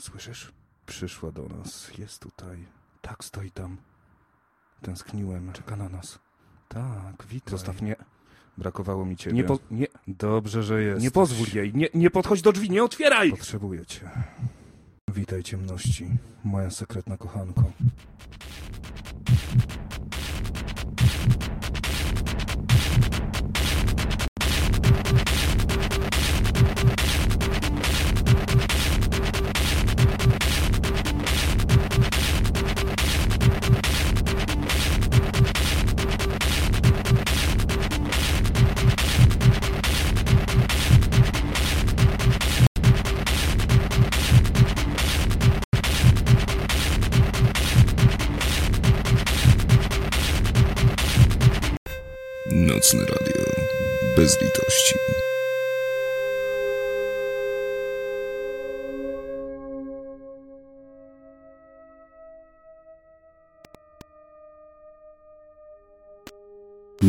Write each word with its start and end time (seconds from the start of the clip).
Słyszysz? 0.00 0.52
Przyszła 0.86 1.32
do 1.32 1.48
nas. 1.48 1.98
Jest 1.98 2.20
tutaj. 2.22 2.64
Tak, 3.02 3.24
stoi 3.24 3.50
tam. 3.50 3.76
Tęskniłem. 4.82 5.52
Czeka 5.52 5.76
na 5.76 5.88
nas. 5.88 6.18
Tak, 6.68 7.26
witaj. 7.28 7.50
Zostaw 7.50 7.82
mnie. 7.82 7.96
Brakowało 8.58 9.04
mi 9.04 9.16
ciebie. 9.16 9.36
Nie 9.36 9.44
po- 9.44 9.58
nie. 9.70 9.86
Dobrze, 10.08 10.62
że 10.62 10.82
jest. 10.82 11.02
Nie 11.02 11.10
pozwól 11.10 11.46
jej, 11.54 11.74
nie, 11.74 11.88
nie 11.94 12.10
podchodź 12.10 12.42
do 12.42 12.52
drzwi, 12.52 12.70
nie 12.70 12.84
otwieraj! 12.84 13.30
Potrzebuję 13.30 13.86
cię. 13.86 14.10
Witaj 15.14 15.42
ciemności, 15.42 16.08
moja 16.44 16.70
sekretna 16.70 17.16
kochanko. 17.16 17.72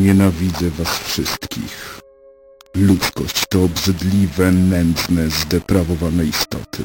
Nienawidzę 0.10 0.70
was 0.70 0.98
wszystkich. 0.98 2.02
Ludzkość 2.76 3.44
to 3.50 3.64
obrzydliwe, 3.64 4.52
nędzne, 4.52 5.30
zdeprawowane 5.30 6.26
istoty. 6.26 6.84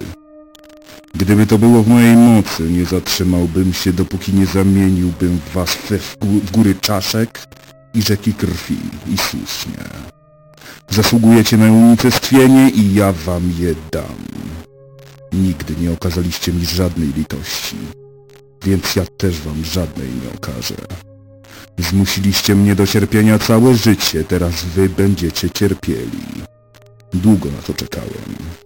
Gdyby 1.15 1.47
to 1.47 1.59
było 1.59 1.83
w 1.83 1.89
mojej 1.89 2.17
mocy, 2.17 2.63
nie 2.63 2.85
zatrzymałbym 2.85 3.73
się, 3.73 3.93
dopóki 3.93 4.33
nie 4.33 4.47
zamieniłbym 4.47 5.41
was 5.55 5.77
we 5.91 5.99
w 5.99 6.19
gó- 6.19 6.41
w 6.41 6.51
góry 6.51 6.75
czaszek 6.81 7.41
i 7.95 8.03
rzeki 8.03 8.35
krwi 8.35 8.77
i 9.07 9.19
słusznie. 9.19 9.85
Zasługujecie 10.91 11.57
na 11.57 11.73
unicestwienie 11.73 12.71
i 12.71 12.95
ja 12.95 13.13
wam 13.13 13.53
je 13.59 13.75
dam. 13.93 14.17
Nigdy 15.33 15.75
nie 15.81 15.93
okazaliście 15.93 16.53
mi 16.53 16.67
żadnej 16.67 17.13
litości, 17.13 17.77
więc 18.65 18.97
ja 18.97 19.05
też 19.17 19.41
wam 19.41 19.65
żadnej 19.65 20.09
nie 20.09 20.37
okażę. 20.37 20.75
Zmusiliście 21.79 22.55
mnie 22.55 22.75
do 22.75 22.87
cierpienia 22.87 23.39
całe 23.39 23.75
życie, 23.75 24.25
teraz 24.25 24.65
wy 24.65 24.89
będziecie 24.89 25.51
cierpieli. 25.51 26.23
Długo 27.15 27.51
na 27.51 27.63
to 27.67 27.75
czekałem. 27.75 28.64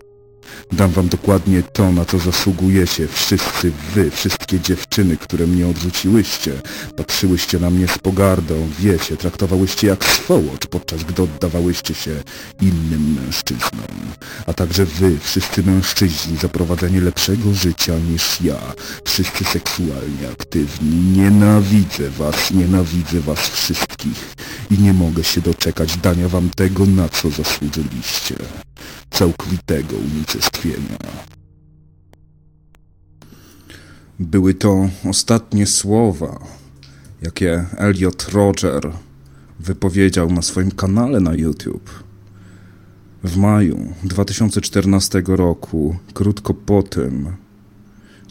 Dam 0.73 0.91
wam 0.91 1.09
dokładnie 1.09 1.63
to, 1.63 1.93
na 1.93 2.05
co 2.05 2.19
zasługujecie, 2.19 3.09
wszyscy 3.09 3.73
wy, 3.95 4.11
wszystkie 4.11 4.61
dziewczyny, 4.61 5.17
które 5.17 5.47
mnie 5.47 5.67
odrzuciłyście. 5.67 6.53
Patrzyłyście 6.97 7.59
na 7.59 7.71
mnie 7.71 7.89
z 7.89 7.99
pogardą, 7.99 8.69
wiecie, 8.79 9.17
traktowałyście 9.17 9.87
jak 9.87 10.05
swołocz, 10.05 10.67
podczas 10.67 11.05
gdy 11.05 11.23
oddawałyście 11.23 11.95
się 11.95 12.23
innym 12.61 13.17
mężczyznom. 13.25 13.89
A 14.47 14.53
także 14.53 14.85
wy, 14.85 15.19
wszyscy 15.23 15.63
mężczyźni, 15.63 16.37
zaprowadzeni 16.37 17.01
lepszego 17.01 17.55
życia 17.55 17.99
niż 17.99 18.41
ja, 18.41 18.59
wszyscy 19.05 19.45
seksualnie 19.45 20.29
aktywni. 20.33 21.19
Nienawidzę 21.19 22.11
was, 22.11 22.51
nienawidzę 22.51 23.21
was 23.21 23.49
wszystkich 23.49 24.35
i 24.71 24.79
nie 24.79 24.93
mogę 24.93 25.25
się 25.25 25.41
doczekać 25.41 25.97
dania 25.97 26.29
wam 26.29 26.51
tego, 26.51 26.87
na 26.87 27.09
co 27.09 27.31
zasłużyliście. 27.31 28.35
Całkowitego 29.11 29.97
unicestwienia. 29.97 30.58
Były 34.19 34.55
to 34.55 34.89
ostatnie 35.11 35.67
słowa, 35.67 36.47
jakie 37.23 37.67
Elliot 37.77 38.29
Roger 38.29 38.93
wypowiedział 39.61 40.33
na 40.33 40.43
swoim 40.43 40.71
kanale 40.71 41.21
na 41.21 41.35
YouTube. 41.35 41.91
W 43.25 43.37
maju 43.37 43.95
2014 44.05 45.23
roku, 45.27 45.97
krótko 46.15 46.55
po 46.55 46.83
tym, 46.83 47.37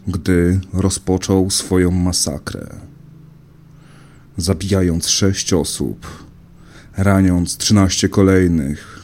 gdy 0.06 0.60
rozpoczął 0.72 1.50
swoją 1.50 1.90
masakrę, 1.90 2.66
zabijając 4.36 5.08
sześć 5.08 5.52
osób, 5.52 6.06
raniąc 6.96 7.56
13 7.56 8.08
kolejnych, 8.08 8.97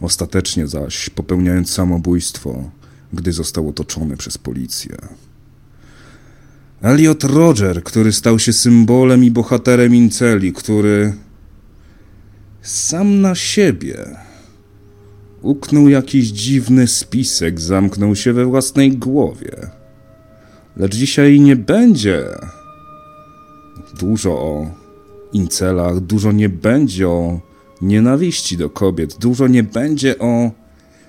ostatecznie 0.00 0.66
zaś 0.66 1.10
popełniając 1.10 1.70
samobójstwo, 1.70 2.70
gdy 3.12 3.32
został 3.32 3.68
otoczony 3.68 4.16
przez 4.16 4.38
policję. 4.38 4.96
Elliot 6.82 7.24
Roger, 7.24 7.82
który 7.82 8.12
stał 8.12 8.38
się 8.38 8.52
symbolem 8.52 9.24
i 9.24 9.30
bohaterem 9.30 9.94
Inceli, 9.94 10.52
który 10.52 11.14
sam 12.62 13.20
na 13.20 13.34
siebie 13.34 14.16
uknął 15.42 15.88
jakiś 15.88 16.28
dziwny 16.28 16.86
spisek, 16.86 17.60
zamknął 17.60 18.16
się 18.16 18.32
we 18.32 18.44
własnej 18.44 18.96
głowie. 18.96 19.70
Lecz 20.76 20.94
dzisiaj 20.96 21.40
nie 21.40 21.56
będzie 21.56 22.24
dużo 24.00 24.32
o 24.32 24.70
incelach, 25.32 26.00
dużo 26.00 26.32
nie 26.32 26.48
będzie 26.48 27.08
o 27.08 27.40
nienawiści 27.82 28.56
do 28.56 28.70
kobiet, 28.70 29.18
dużo 29.18 29.48
nie 29.48 29.62
będzie 29.62 30.18
o 30.18 30.50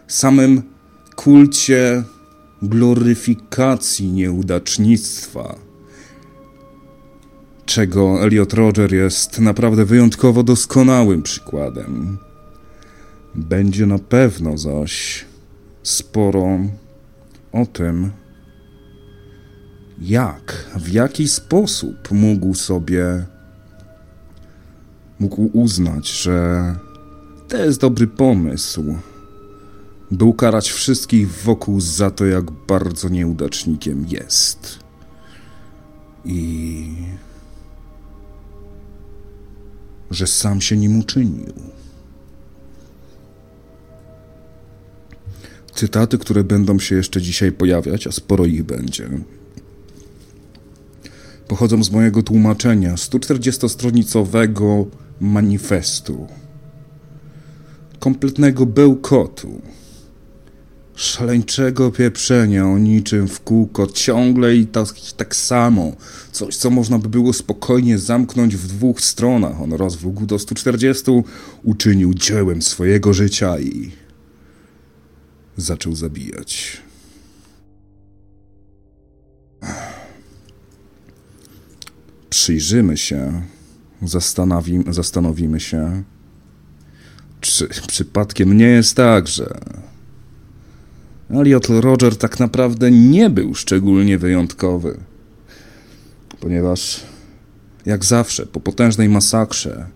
samym 0.07 0.61
kulcie 1.15 2.03
gloryfikacji 2.61 4.11
nieudacznictwa, 4.11 5.55
czego 7.65 8.23
Elliot 8.23 8.53
Roger 8.53 8.93
jest 8.93 9.39
naprawdę 9.39 9.85
wyjątkowo 9.85 10.43
doskonałym 10.43 11.23
przykładem. 11.23 12.17
Będzie 13.35 13.85
na 13.85 13.99
pewno 13.99 14.57
zaś 14.57 15.25
sporo 15.83 16.59
o 17.51 17.65
tym, 17.65 18.11
jak, 20.01 20.65
w 20.75 20.91
jaki 20.91 21.27
sposób 21.27 22.11
mógł 22.11 22.53
sobie, 22.53 23.25
mógł 25.19 25.49
uznać, 25.53 26.11
że 26.11 26.75
to 27.47 27.57
jest 27.57 27.79
dobry 27.79 28.07
pomysł, 28.07 28.95
by 30.11 30.25
ukarać 30.25 30.69
wszystkich 30.69 31.31
wokół 31.31 31.81
za 31.81 32.11
to, 32.11 32.25
jak 32.25 32.51
bardzo 32.51 33.09
nieudacznikiem 33.09 34.05
jest. 34.09 34.79
I 36.25 36.87
że 40.11 40.27
sam 40.27 40.61
się 40.61 40.77
nim 40.77 40.99
uczynił. 40.99 41.53
Cytaty, 45.73 46.17
które 46.17 46.43
będą 46.43 46.79
się 46.79 46.95
jeszcze 46.95 47.21
dzisiaj 47.21 47.51
pojawiać, 47.51 48.07
a 48.07 48.11
sporo 48.11 48.45
ich 48.45 48.63
będzie, 48.63 49.09
pochodzą 51.47 51.83
z 51.83 51.91
mojego 51.91 52.23
tłumaczenia 52.23 52.95
140-stronicowego 52.95 54.85
manifestu. 55.19 56.27
Kompletnego 57.99 58.65
bełkotu. 58.65 59.61
Szaleńczego 60.95 61.91
pieprzenia 61.91 62.65
o 62.67 62.77
niczym 62.77 63.27
w 63.27 63.41
kółko, 63.41 63.87
ciągle 63.87 64.55
i 64.55 64.67
tak, 64.67 64.87
tak 65.17 65.35
samo. 65.35 65.91
Coś, 66.31 66.55
co 66.55 66.69
można 66.69 66.99
by 66.99 67.09
było 67.09 67.33
spokojnie 67.33 67.99
zamknąć 67.99 68.55
w 68.55 68.67
dwóch 68.67 69.01
stronach. 69.01 69.61
On 69.61 69.73
rozwrógł 69.73 70.25
do 70.25 70.39
140, 70.39 71.03
uczynił 71.63 72.13
dziełem 72.13 72.61
swojego 72.61 73.13
życia 73.13 73.59
i 73.59 73.91
zaczął 75.57 75.95
zabijać. 75.95 76.81
Przyjrzymy 82.29 82.97
się, 82.97 83.41
zastanowimy, 84.01 85.59
się, 85.59 86.03
czy 87.41 87.69
przypadkiem 87.87 88.57
nie 88.57 88.65
jest 88.65 88.95
tak, 88.95 89.27
że 89.27 89.59
Elliot 91.29 91.67
Roger 91.69 92.15
tak 92.15 92.39
naprawdę 92.39 92.91
nie 92.91 93.29
był 93.29 93.55
szczególnie 93.55 94.17
wyjątkowy, 94.17 94.97
ponieważ 96.39 97.03
jak 97.85 98.05
zawsze 98.05 98.45
po 98.45 98.59
potężnej 98.59 99.09
masakrze 99.09 99.87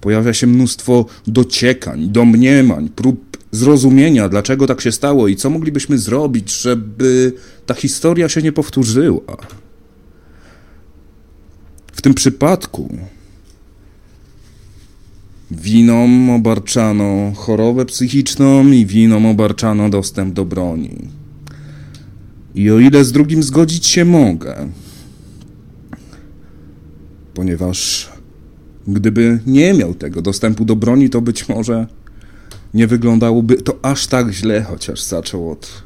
pojawia 0.00 0.34
się 0.34 0.46
mnóstwo 0.46 1.06
dociekań, 1.26 2.08
domniemań, 2.08 2.88
prób 2.88 3.36
zrozumienia, 3.50 4.28
dlaczego 4.28 4.66
tak 4.66 4.80
się 4.80 4.92
stało 4.92 5.28
i 5.28 5.36
co 5.36 5.50
moglibyśmy 5.50 5.98
zrobić, 5.98 6.52
żeby 6.52 7.32
ta 7.66 7.74
historia 7.74 8.28
się 8.28 8.42
nie 8.42 8.52
powtórzyła. 8.52 9.36
W 11.92 12.02
tym 12.02 12.14
przypadku 12.14 12.98
winom 15.50 16.30
obarczano 16.30 17.32
chorobę 17.34 17.84
psychiczną 17.84 18.68
i 18.68 18.86
winom 18.86 19.26
obarczano 19.26 19.90
dostęp 19.90 20.34
do 20.34 20.44
broni. 20.44 21.08
I 22.54 22.70
o 22.70 22.78
ile 22.78 23.04
z 23.04 23.12
drugim 23.12 23.42
zgodzić 23.42 23.86
się 23.86 24.04
mogę, 24.04 24.68
ponieważ 27.34 28.08
gdyby 28.88 29.40
nie 29.46 29.74
miał 29.74 29.94
tego 29.94 30.22
dostępu 30.22 30.64
do 30.64 30.76
broni, 30.76 31.10
to 31.10 31.20
być 31.20 31.48
może 31.48 31.86
nie 32.74 32.86
wyglądałoby 32.86 33.56
to 33.56 33.78
aż 33.82 34.06
tak 34.06 34.30
źle, 34.30 34.62
chociaż 34.62 35.02
zaczął 35.02 35.50
od 35.50 35.82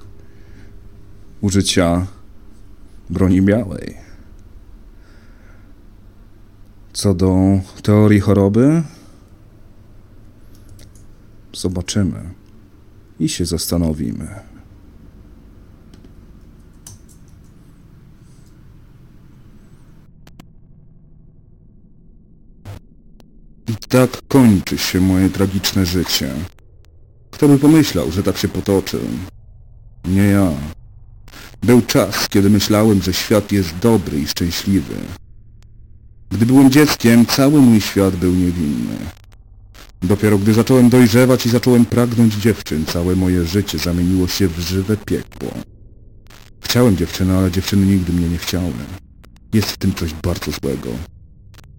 użycia 1.41 2.07
broni 3.11 3.43
białej. 3.43 3.95
Co 6.93 7.15
do 7.15 7.61
teorii 7.83 8.21
choroby, 8.21 8.83
zobaczymy 11.53 12.35
i 13.21 13.29
się 13.29 13.47
zastanowimy. 13.47 14.29
I 23.69 23.77
tak 23.89 24.11
kończy 24.29 24.79
się 24.79 25.01
moje 25.01 25.31
tragiczne 25.31 25.87
życie. 25.87 26.35
Kto 27.31 27.49
by 27.49 27.59
pomyślał, 27.59 28.11
że 28.11 28.23
tak 28.23 28.37
się 28.37 28.49
potoczy? 28.49 29.01
Nie 30.05 30.23
ja. 30.25 30.53
Był 31.63 31.83
czas, 31.83 32.29
kiedy 32.29 32.51
myślałem, 32.51 33.03
że 33.03 33.13
świat 33.13 33.53
jest 33.53 33.79
dobry 33.79 34.21
i 34.21 34.27
szczęśliwy. 34.27 34.95
Gdy 36.31 36.47
byłem 36.47 36.71
dzieckiem, 36.71 37.27
cały 37.27 37.61
mój 37.61 37.81
świat 37.81 38.17
był 38.17 38.33
niewinny. 38.35 39.20
Dopiero 40.03 40.39
gdy 40.39 40.55
zacząłem 40.55 40.89
dojrzewać 40.89 41.47
i 41.47 41.51
zacząłem 41.51 41.85
pragnąć 41.85 42.35
dziewczyn, 42.35 42.87
całe 42.87 43.17
moje 43.17 43.45
życie 43.45 43.79
zamieniło 43.79 44.29
się 44.29 44.49
w 44.49 44.59
żywe 44.59 44.97
piekło. 44.97 45.51
Chciałem 46.61 46.97
dziewczyny, 46.97 47.37
ale 47.37 47.51
dziewczyny 47.51 47.87
nigdy 47.87 48.13
mnie 48.13 48.29
nie 48.29 48.39
chciały. 48.39 48.73
Jest 49.53 49.71
w 49.71 49.77
tym 49.77 49.95
coś 49.95 50.15
bardzo 50.15 50.51
złego. 50.63 50.91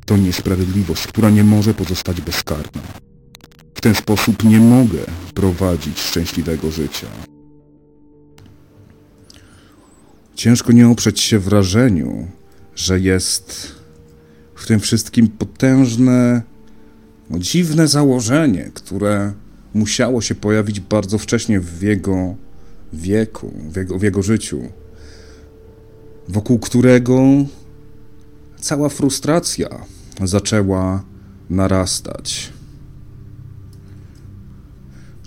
To 0.06 0.18
niesprawiedliwość, 0.18 1.07
która 1.07 1.29
nie 1.29 1.44
może 1.44 1.73
pozostać 1.73 2.21
bezkarna. 2.21 2.81
W 3.75 3.81
ten 3.81 3.95
sposób 3.95 4.44
nie 4.44 4.59
mogę 4.59 5.00
prowadzić 5.33 6.00
szczęśliwego 6.00 6.71
życia. 6.71 7.07
Ciężko 10.35 10.71
nie 10.71 10.88
oprzeć 10.88 11.19
się 11.19 11.39
wrażeniu, 11.39 12.27
że 12.75 13.00
jest 13.00 13.75
w 14.56 14.68
tym 14.68 14.79
wszystkim 14.79 15.27
potężne, 15.27 16.41
dziwne 17.39 17.88
założenie, 17.88 18.72
które 18.74 19.33
musiało 19.74 20.22
się 20.22 20.36
pojawić 20.36 20.80
bardzo 20.80 21.18
wcześnie 21.18 21.60
w 21.60 21.81
jego 21.81 22.36
wieku, 22.94 23.54
w 23.69 23.75
jego, 23.75 24.00
w 24.00 24.04
jego 24.04 24.24
życiu, 24.24 24.62
wokół 26.28 26.60
którego 26.60 27.22
cała 28.60 28.89
frustracja 28.89 29.69
zaczęła 30.24 31.04
narastać. 31.50 32.54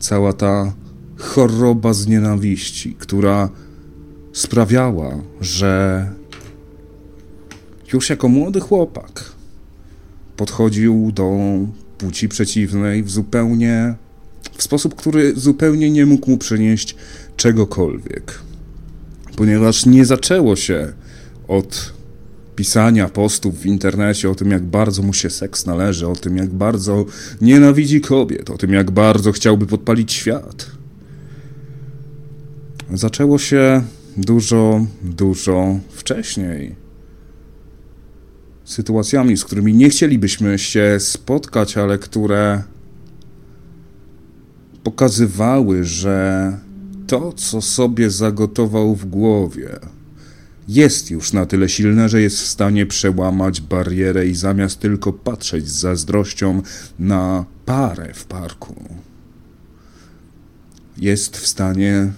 Cała 0.01 0.33
ta 0.33 0.73
choroba 1.17 1.93
z 1.93 2.07
nienawiści, 2.07 2.97
która 2.99 3.49
sprawiała, 4.33 5.15
że 5.41 6.13
już 7.93 8.11
jako 8.11 8.29
młody 8.29 8.61
chłopak 8.61 9.25
podchodził 10.37 11.13
do 11.13 11.31
płci 12.05 12.29
przeciwnej 12.29 13.03
w 13.03 13.11
zupełnie 13.11 13.95
w 14.57 14.63
sposób, 14.63 14.95
który 14.95 15.33
zupełnie 15.37 15.91
nie 15.91 16.07
mógł 16.07 16.31
mu 16.31 16.39
przynieść 16.39 16.97
czegokolwiek. 17.37 18.39
Ponieważ 19.37 19.87
nie 19.87 20.05
zaczęło 20.05 20.57
się 20.57 20.93
od 21.49 21.93
pisania 22.57 23.09
postów 23.09 23.61
w 23.61 23.67
internecie 23.67 24.31
o 24.31 24.35
tym, 24.35 24.51
jak 24.51 24.63
bardzo 24.63 25.03
mu 25.03 25.13
się 25.13 25.31
seks 25.31 25.67
należy, 25.67 26.09
o 26.09 26.17
tym, 26.17 26.37
jak 26.37 26.51
bardzo 26.51 27.05
nienawidzi 27.41 28.01
kobiet, 28.01 28.51
o 28.51 28.59
tym, 28.59 28.73
jak 28.73 28.91
bardzo 28.91 29.33
chciałby 29.33 29.67
podpalić 29.67 30.13
świat. 30.13 30.67
Zaczęło 32.93 33.39
się 33.39 33.83
dużo, 34.17 34.87
dużo 35.03 35.79
wcześniej. 35.91 36.84
Sytuacjami, 38.65 39.37
z 39.37 39.45
którymi 39.45 39.75
nie 39.75 39.91
chcielibyśmy 39.91 40.59
się 40.59 40.97
spotkać, 40.99 41.77
ale 41.77 41.99
które 41.99 42.63
pokazywały, 44.83 45.85
że 45.85 46.59
to, 47.07 47.33
co 47.33 47.63
sobie 47.63 48.11
zagotował 48.11 48.95
w 48.95 49.05
głowie, 49.07 49.79
jest 50.69 51.11
już 51.11 51.33
na 51.33 51.47
tyle 51.47 51.69
silne, 51.69 52.09
że 52.09 52.23
jest 52.23 52.39
w 52.41 52.47
stanie 52.47 52.87
przełamać 52.87 53.61
barierę 53.61 54.27
i 54.27 54.35
zamiast 54.35 54.81
tylko 54.81 55.13
patrzeć 55.13 55.69
z 55.69 55.81
zazdrością 55.81 56.63
na 56.99 57.45
parę 57.67 58.15
w 58.15 58.25
parku, 58.25 58.85
jest 60.99 61.37
w 61.37 61.47
stanie 61.47 62.13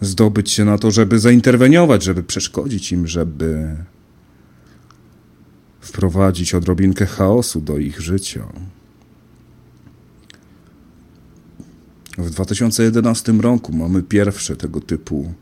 zdobyć 0.00 0.50
się 0.50 0.64
na 0.64 0.78
to, 0.78 0.90
żeby 0.90 1.18
zainterweniować, 1.18 2.02
żeby 2.02 2.22
przeszkodzić 2.22 2.92
im, 2.92 3.06
żeby 3.06 3.76
wprowadzić 5.82 6.54
odrobinkę 6.54 7.06
chaosu 7.06 7.60
do 7.60 7.78
ich 7.78 8.00
życia. 8.00 8.52
W 12.18 12.30
2011 12.30 13.32
roku 13.32 13.72
mamy 13.72 14.02
pierwsze 14.02 14.56
tego 14.56 14.80
typu 14.80 15.32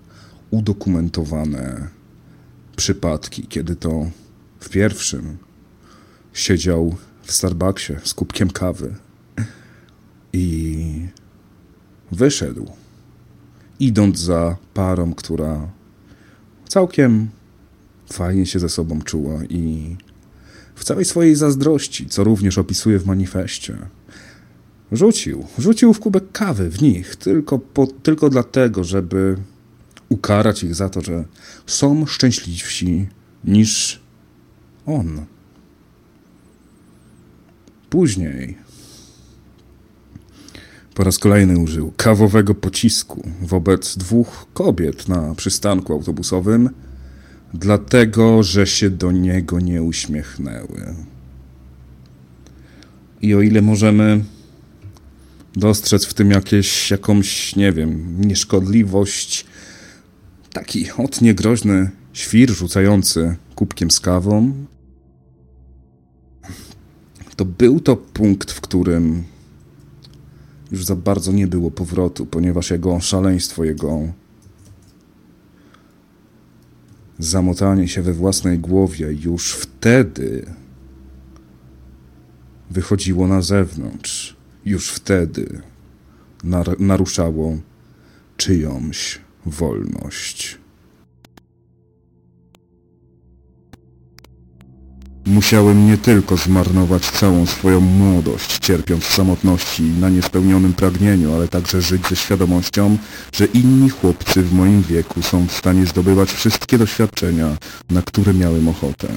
udokumentowane 0.51 1.89
przypadki, 2.77 3.47
kiedy 3.47 3.77
to 3.77 4.11
w 4.61 4.69
pierwszym 4.69 5.39
siedział 6.33 6.97
w 7.23 7.33
Starbucksie 7.33 7.93
z 8.05 8.15
kubkiem 8.15 8.51
kawy 8.51 8.95
i 10.33 11.09
wyszedł, 12.13 12.67
idąc 13.81 14.19
za 14.19 14.57
parą, 14.75 15.15
która 15.15 15.69
całkiem 16.69 17.29
fajnie 18.13 18.47
się 18.47 18.59
ze 18.59 18.69
sobą 18.69 19.03
czuła 19.03 19.45
i 19.45 19.97
w 20.75 20.85
całej 20.85 21.05
swojej 21.05 21.35
zazdrości, 21.35 22.07
co 22.07 22.25
również 22.25 22.59
opisuje 22.59 22.99
w 22.99 23.07
manifestie, 23.07 23.77
rzucił, 24.93 25.47
rzucił 25.59 25.95
w 25.95 26.01
kubek 26.01 26.33
kawy 26.33 26.71
w 26.71 26.83
nich, 26.83 27.17
tylko, 27.17 27.59
po, 27.59 27.87
tylko 27.87 28.31
dlatego, 28.31 28.85
żeby 28.85 29.37
ukarać 30.09 30.63
ich 30.63 30.75
za 30.75 30.89
to, 30.89 31.01
że 31.01 31.25
są 31.67 32.07
szczęśliwsi 32.07 33.09
niż 33.45 34.01
on. 34.87 35.25
Później 37.91 38.59
po 40.95 41.05
raz 41.05 41.19
kolejny 41.19 41.59
użył 41.59 41.93
kawowego 41.97 42.55
pocisku 42.55 43.29
wobec 43.43 43.97
dwóch 43.97 44.47
kobiet 44.55 45.09
na 45.09 45.35
przystanku 45.35 45.93
autobusowym, 45.93 46.71
dlatego 47.55 48.43
że 48.43 48.67
się 48.67 48.91
do 48.91 49.13
niego 49.13 49.61
nie 49.61 49.83
uśmiechnęły. 49.83 50.95
I 53.23 53.35
o 53.35 53.41
ile 53.41 53.63
możemy 53.63 54.25
dostrzec 55.57 56.05
w 56.05 56.15
tym 56.15 56.31
jakieś, 56.31 56.91
jakąś, 56.91 57.57
nie 57.57 57.73
wiem, 57.73 58.21
nieszkodliwość, 58.21 59.47
taki 60.53 60.93
od 60.93 61.21
niegroźny 61.21 61.91
świr 62.13 62.51
rzucający 62.51 63.37
kubkiem 63.55 63.91
z 63.91 64.01
kawą, 64.01 64.53
to 67.37 67.45
był 67.45 67.81
to 67.81 67.97
punkt, 67.97 68.51
w 68.51 68.61
którym 68.61 69.25
już 70.73 70.85
za 70.85 70.97
bardzo 70.97 71.33
nie 71.33 71.47
było 71.47 71.71
powrotu, 71.71 72.27
ponieważ 72.27 72.71
jego 72.71 73.01
szaleństwo, 73.01 73.65
jego 73.65 74.13
zamotanie 77.21 77.89
się 77.89 78.03
we 78.03 78.13
własnej 78.13 78.59
głowie 78.59 79.13
już 79.13 79.53
wtedy 79.53 80.47
wychodziło 82.71 83.27
na 83.27 83.43
zewnątrz, 83.43 84.37
już 84.65 84.91
wtedy 84.91 85.61
nar 86.45 86.81
naruszało 86.81 87.59
czyjąś 88.37 89.21
wolność. 89.47 90.60
Musiałem 95.27 95.87
nie 95.87 95.99
tylko 95.99 96.37
zmarnować 96.37 97.03
całą 97.11 97.47
swoją 97.47 97.81
młodość, 97.81 98.59
cierpiąc 98.59 99.05
w 99.05 99.15
samotności 99.15 99.83
na 99.83 100.09
niespełnionym 100.09 100.73
pragnieniu, 100.73 101.35
ale 101.35 101.49
także 101.49 101.83
żyć 101.83 102.09
ze 102.09 102.17
świadomością, 102.17 102.97
że 103.33 103.45
inni 103.45 103.91
chłopcy 103.91 104.43
w 104.43 104.53
moim 104.53 104.83
wieku 104.83 105.23
są 105.23 105.47
w 105.47 105.53
stanie 105.53 105.87
zdobywać 105.87 106.33
wszystkie 106.33 106.79
doświadczenia, 106.79 107.57
na 107.91 108.03
które 108.03 108.35
miałem 108.35 108.69
ochotę. 108.69 109.09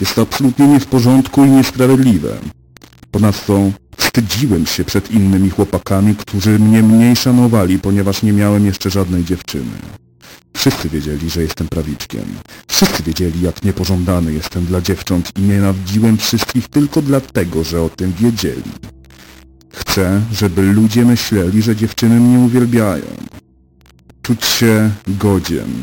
Jest 0.00 0.14
to 0.14 0.22
absolutnie 0.22 0.68
nie 0.68 0.80
w 0.80 0.86
porządku 0.86 1.44
i 1.44 1.50
niesprawiedliwe. 1.50 2.36
Ponadto 3.10 3.70
wstydziłem 3.96 4.66
się 4.66 4.84
przed 4.84 5.10
innymi 5.10 5.50
chłopakami, 5.50 6.14
którzy 6.14 6.58
mnie 6.58 6.82
mniej 6.82 7.16
szanowali, 7.16 7.78
ponieważ 7.78 8.22
nie 8.22 8.32
miałem 8.32 8.66
jeszcze 8.66 8.90
żadnej 8.90 9.24
dziewczyny. 9.24 9.72
Wszyscy 10.56 10.88
wiedzieli, 10.88 11.30
że 11.30 11.42
jestem 11.42 11.68
prawiczkiem. 11.68 12.24
Wszyscy 12.68 13.02
wiedzieli, 13.02 13.40
jak 13.40 13.64
niepożądany 13.64 14.32
jestem 14.32 14.64
dla 14.64 14.80
dziewcząt 14.80 15.32
i 15.38 15.42
nienawidziłem 15.42 16.18
wszystkich 16.18 16.68
tylko 16.68 17.02
dlatego, 17.02 17.64
że 17.64 17.82
o 17.82 17.88
tym 17.88 18.12
wiedzieli. 18.12 18.72
Chcę, 19.72 20.22
żeby 20.32 20.62
ludzie 20.62 21.04
myśleli, 21.04 21.62
że 21.62 21.76
dziewczyny 21.76 22.20
mnie 22.20 22.38
uwielbiają. 22.38 23.16
Czuć 24.22 24.44
się 24.44 24.90
godzien. 25.08 25.82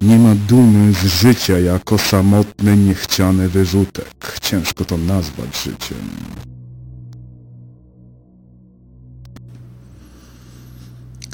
Nie 0.00 0.18
ma 0.18 0.34
dumy 0.34 0.92
z 0.92 1.04
życia 1.04 1.58
jako 1.58 1.98
samotny, 1.98 2.76
niechciany 2.76 3.48
wyrzutek. 3.48 4.38
Ciężko 4.42 4.84
to 4.84 4.98
nazwać 4.98 5.62
życiem. 5.64 6.10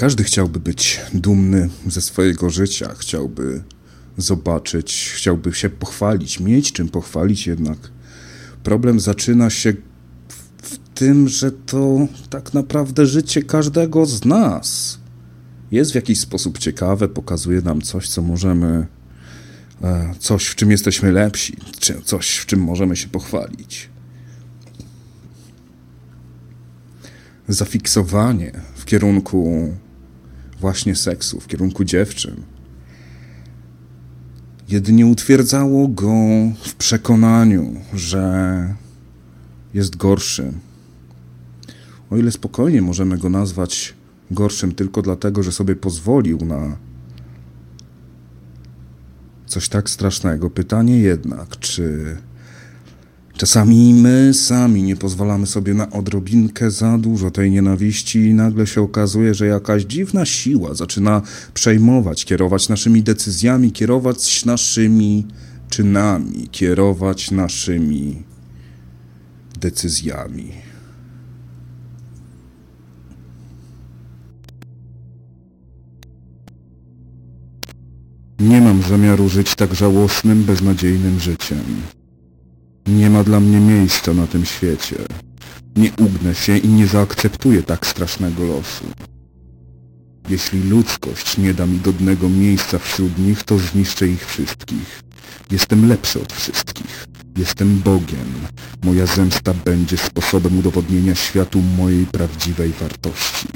Każdy 0.03 0.25
chciałby 0.25 0.61
być 0.61 1.01
dumny 1.15 1.69
ze 1.87 2.01
swojego 2.01 2.51
życia, 2.51 2.95
chciałby 2.99 3.63
zobaczyć, 4.17 5.13
chciałby 5.15 5.55
się 5.55 5.71
pochwalić, 5.71 6.41
mieć 6.41 6.73
czym 6.73 6.89
pochwalić, 6.89 7.47
jednak 7.47 7.79
problem 8.63 9.01
zaczyna 9.01 9.51
się 9.51 9.73
w 10.63 10.79
tym, 10.95 11.29
że 11.29 11.53
to 11.53 12.09
tak 12.31 12.55
naprawdę 12.55 13.07
życie 13.07 13.43
każdego 13.43 14.07
z 14.07 14.25
nas 14.25 14.99
jest 15.71 15.93
w 15.93 15.95
jakiś 15.95 16.21
sposób 16.21 16.59
ciekawe, 16.59 17.09
pokazuje 17.09 17.61
nam 17.61 17.83
coś, 17.83 18.09
co 18.09 18.23
możemy, 18.23 18.87
e, 19.83 20.15
coś, 20.19 20.47
w 20.47 20.55
czym 20.55 20.71
jesteśmy 20.71 21.13
lepsi, 21.13 21.57
coś, 22.05 22.37
w 22.37 22.47
czym 22.47 22.61
możemy 22.61 22.97
się 22.97 23.09
pochwalić. 23.09 23.91
Zafiksowanie 27.49 28.53
w 28.75 28.85
kierunku 28.85 29.73
właśnie 30.63 30.97
seksu, 30.97 31.41
w 31.41 31.47
kierunku 31.47 31.85
dziewczyn, 31.85 32.35
jedynie 34.69 35.07
utwierdzało 35.07 35.89
go 35.89 36.13
w 36.65 36.75
przekonaniu, 36.75 37.75
że 37.95 38.75
jest 39.75 39.97
gorszy. 39.97 40.53
O 42.11 42.17
ile 42.17 42.33
spokojnie 42.33 42.83
możemy 42.83 43.19
go 43.19 43.29
nazwać 43.29 43.95
gorszym 44.31 44.75
tylko 44.75 45.03
dlatego, 45.03 45.43
że 45.43 45.53
sobie 45.53 45.77
pozwolił 45.77 46.39
na 46.39 46.77
coś 49.47 49.69
tak 49.69 49.91
strasznego. 49.91 50.51
Pytanie 50.51 50.99
jednak, 50.99 51.59
czy 51.59 52.17
czasami 53.37 53.95
my 53.95 54.35
sami 54.35 54.83
nie 54.83 54.97
pozwalamy 54.97 55.47
sobie 55.47 55.75
na 55.75 55.91
odrobinkę 55.91 56.71
za 56.71 56.99
dużo 56.99 57.31
tej 57.31 57.51
nienawiści 57.51 58.19
i 58.19 58.35
nagle 58.35 58.67
się 58.67 58.83
okazuje, 58.83 59.35
że 59.35 59.47
jakaś 59.47 59.83
dziwna 59.83 60.27
siła 60.27 60.75
zaczyna 60.75 61.23
przejmować, 61.55 62.25
kierować 62.25 62.69
naszymi 62.69 63.03
decyzjami, 63.03 63.73
kierować 63.73 64.45
naszymi 64.45 65.27
czynami, 65.69 66.49
kierować 66.49 67.31
naszymi 67.31 68.23
decyzjami. 69.61 70.53
Nie 78.41 78.61
mam 78.61 78.83
zamiaru 78.83 79.29
żyć 79.29 79.55
tak 79.55 79.75
żałosnym, 79.75 80.45
beznadziejnym 80.45 81.21
życiem. 81.21 81.65
Nie 82.87 83.11
ma 83.11 83.25
dla 83.25 83.41
mnie 83.41 83.61
miejsca 83.61 84.15
na 84.15 84.27
tym 84.27 84.45
świecie. 84.45 84.97
Nie 85.77 85.91
ugnę 85.99 86.35
się 86.35 86.59
i 86.59 86.69
nie 86.69 86.87
zaakceptuję 86.87 87.63
tak 87.63 87.87
strasznego 87.87 88.47
losu. 88.47 88.85
Jeśli 90.29 90.63
ludzkość 90.63 91.39
nie 91.39 91.55
da 91.55 91.67
mi 91.67 91.81
godnego 91.81 92.29
miejsca 92.29 92.79
wśród 92.79 93.19
nich, 93.19 93.45
to 93.45 93.59
zniszczę 93.59 94.09
ich 94.09 94.27
wszystkich. 94.27 95.03
Jestem 95.51 95.89
lepszy 95.89 96.23
od 96.23 96.33
wszystkich. 96.33 97.07
Jestem 97.37 97.79
Bogiem. 97.79 98.33
Moja 98.85 99.07
zemsta 99.07 99.55
będzie 99.55 99.97
sposobem 99.97 100.59
udowodnienia 100.59 101.15
światu 101.15 101.63
mojej 101.79 102.07
prawdziwej 102.07 102.73
wartości. 102.73 103.49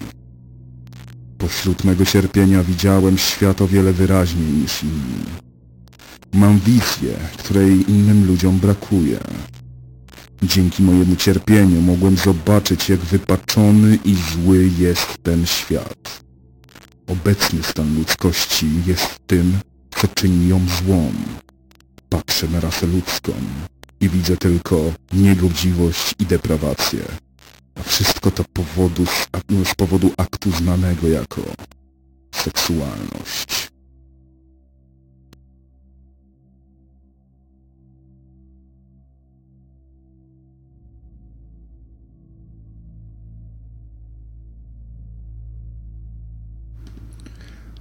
Pośród 1.38 1.84
mego 1.84 2.04
cierpienia 2.04 2.62
widziałem 2.62 3.18
świat 3.18 3.62
o 3.62 3.68
wiele 3.68 3.92
wyraźniej 3.92 4.52
niż 4.52 4.82
inni. 4.82 5.45
Mam 6.36 6.58
wizję, 6.58 7.18
której 7.38 7.90
innym 7.90 8.26
ludziom 8.26 8.58
brakuje. 8.58 9.18
Dzięki 10.42 10.82
mojemu 10.82 11.16
cierpieniu 11.16 11.82
mogłem 11.82 12.16
zobaczyć, 12.16 12.88
jak 12.88 13.00
wypaczony 13.00 13.98
i 14.04 14.14
zły 14.14 14.70
jest 14.78 15.18
ten 15.22 15.46
świat. 15.46 16.20
Obecny 17.06 17.62
stan 17.62 17.94
ludzkości 17.94 18.66
jest 18.86 19.18
tym, 19.26 19.58
co 19.96 20.08
czyni 20.08 20.48
ją 20.48 20.60
złą. 20.68 21.12
Patrzę 22.08 22.48
na 22.48 22.60
rasę 22.60 22.86
ludzką 22.86 23.32
i 24.00 24.08
widzę 24.08 24.36
tylko 24.36 24.92
niegodziwość 25.12 26.14
i 26.18 26.26
deprawację. 26.26 27.00
A 27.74 27.82
wszystko 27.82 28.30
to 28.30 28.44
powodu, 28.52 29.06
z, 29.06 29.28
z 29.68 29.74
powodu 29.74 30.12
aktu 30.16 30.50
znanego 30.50 31.08
jako 31.08 31.42
seksualność. 32.34 33.65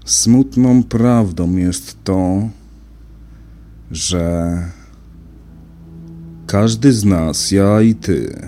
Smutną 0.06 0.84
prawdą 0.84 1.56
jest 1.56 2.04
to, 2.04 2.50
że 3.92 4.58
każdy 6.48 6.94
z 6.94 7.06
nas, 7.06 7.52
ja 7.52 7.82
i 7.82 7.96
ty, 7.96 8.40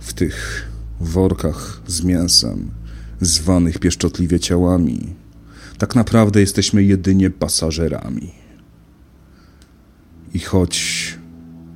w 0.00 0.12
tych 0.12 0.68
workach 1.00 1.82
z 1.86 2.02
mięsem, 2.02 2.70
zwanych 3.20 3.78
pieszczotliwie 3.78 4.40
ciałami, 4.40 5.14
tak 5.78 5.94
naprawdę 5.94 6.40
jesteśmy 6.40 6.82
jedynie 6.82 7.30
pasażerami. 7.30 8.32
I 10.34 10.38
choć 10.38 11.18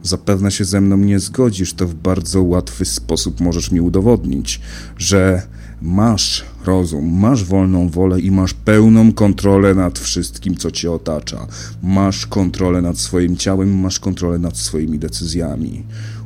zapewne 0.02 0.50
się 0.50 0.64
ze 0.64 0.80
mną 0.80 0.96
nie 0.96 1.18
zgodzisz, 1.18 1.74
to 1.74 1.88
w 1.88 1.94
bardzo 1.94 2.42
łatwy 2.42 2.84
sposób 2.84 3.40
możesz 3.40 3.70
mi 3.70 3.80
udowodnić, 3.80 4.60
że 4.96 5.42
masz 5.82 6.44
rozum, 6.68 7.18
masz 7.18 7.44
wolną 7.44 7.88
wolę 7.88 8.20
i 8.20 8.30
masz 8.30 8.54
pełną 8.54 9.12
kontrolę 9.12 9.74
nad 9.74 9.98
wszystkim, 9.98 10.56
co 10.56 10.70
cię 10.70 10.92
otacza. 10.92 11.46
Masz 11.82 12.26
kontrolę 12.26 12.82
nad 12.82 12.98
swoim 12.98 13.36
ciałem, 13.36 13.80
masz 13.80 14.00
kontrolę 14.00 14.38
nad 14.38 14.56
swoimi 14.56 14.98
decyzjami. 14.98 15.84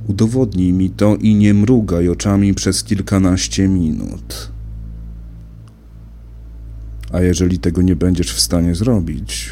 Udowodnij 0.08 0.72
mi 0.72 0.90
to 0.90 1.16
i 1.16 1.34
nie 1.34 1.54
mrugaj 1.54 2.08
oczami 2.08 2.54
przez 2.54 2.84
kilkanaście 2.84 3.68
minut. 3.68 4.52
A 7.12 7.20
jeżeli 7.20 7.58
tego 7.58 7.82
nie 7.82 7.96
będziesz 7.96 8.34
w 8.34 8.40
stanie 8.40 8.74
zrobić, 8.74 9.50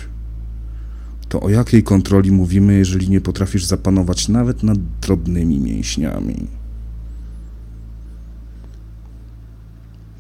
to 1.28 1.40
o 1.40 1.48
jakiej 1.48 1.82
kontroli 1.82 2.32
mówimy, 2.32 2.74
jeżeli 2.74 3.10
nie 3.10 3.20
potrafisz 3.20 3.64
zapanować 3.64 4.28
nawet 4.28 4.62
nad 4.62 4.78
drobnymi 5.00 5.60
mięśniami? 5.60 6.59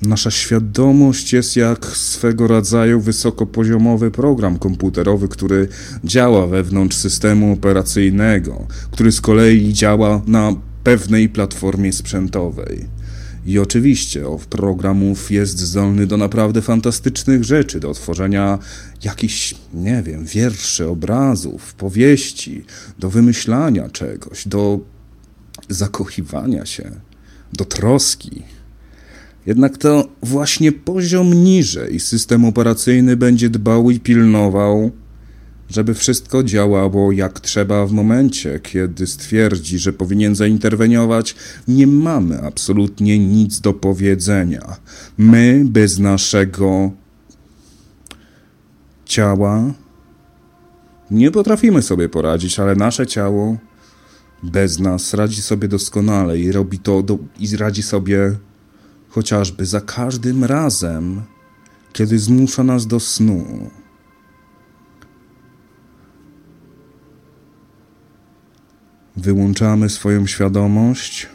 Nasza 0.02 0.30
świadomość 0.30 1.32
jest 1.32 1.56
jak 1.56 1.86
swego 1.86 2.46
rodzaju 2.46 3.00
wysokopoziomowy 3.00 4.10
program 4.10 4.58
komputerowy, 4.58 5.28
który 5.28 5.68
działa 6.04 6.46
wewnątrz 6.46 6.96
systemu 6.96 7.52
operacyjnego, 7.52 8.66
który 8.90 9.12
z 9.12 9.20
kolei 9.20 9.72
działa 9.72 10.22
na 10.26 10.54
pewnej 10.84 11.28
platformie 11.28 11.92
sprzętowej. 11.92 12.86
I 13.46 13.58
oczywiście 13.58 14.28
of 14.28 14.46
programów 14.46 15.30
jest 15.30 15.58
zdolny 15.58 16.06
do 16.06 16.16
naprawdę 16.16 16.62
fantastycznych 16.62 17.44
rzeczy, 17.44 17.80
do 17.80 17.94
tworzenia 17.94 18.58
jakichś, 19.04 19.54
nie 19.74 20.02
wiem, 20.02 20.24
wierszy, 20.24 20.88
obrazów, 20.88 21.74
powieści, 21.74 22.64
do 22.98 23.10
wymyślania 23.10 23.88
czegoś, 23.88 24.48
do 24.48 24.80
zakochiwania 25.68 26.66
się, 26.66 26.90
do 27.52 27.64
troski. 27.64 28.42
Jednak 29.46 29.78
to 29.78 30.08
właśnie 30.22 30.72
poziom 30.72 31.34
niżej 31.34 32.00
system 32.00 32.44
operacyjny 32.44 33.16
będzie 33.16 33.50
dbał 33.50 33.90
i 33.90 34.00
pilnował 34.00 34.90
żeby 35.70 35.94
wszystko 35.94 36.42
działało 36.42 37.12
jak 37.12 37.40
trzeba 37.40 37.86
w 37.86 37.92
momencie, 37.92 38.60
kiedy 38.60 39.06
stwierdzi, 39.06 39.78
że 39.78 39.92
powinien 39.92 40.34
zainterweniować, 40.34 41.34
nie 41.68 41.86
mamy 41.86 42.42
absolutnie 42.42 43.18
nic 43.18 43.60
do 43.60 43.72
powiedzenia. 43.72 44.76
My 45.18 45.62
bez 45.66 45.98
naszego 45.98 46.90
ciała 49.04 49.74
nie 51.10 51.30
potrafimy 51.30 51.82
sobie 51.82 52.08
poradzić, 52.08 52.60
ale 52.60 52.74
nasze 52.74 53.06
ciało 53.06 53.56
bez 54.42 54.78
nas 54.78 55.14
radzi 55.14 55.42
sobie 55.42 55.68
doskonale 55.68 56.38
i 56.38 56.52
robi 56.52 56.78
to 56.78 57.02
do, 57.02 57.18
i 57.38 57.56
radzi 57.56 57.82
sobie 57.82 58.36
chociażby 59.10 59.66
za 59.66 59.80
każdym 59.80 60.44
razem, 60.44 61.22
kiedy 61.92 62.18
zmusza 62.18 62.64
nas 62.64 62.86
do 62.86 63.00
snu. 63.00 63.70
Wyłączamy 69.16 69.88
swoją 69.88 70.26
świadomość 70.26 71.28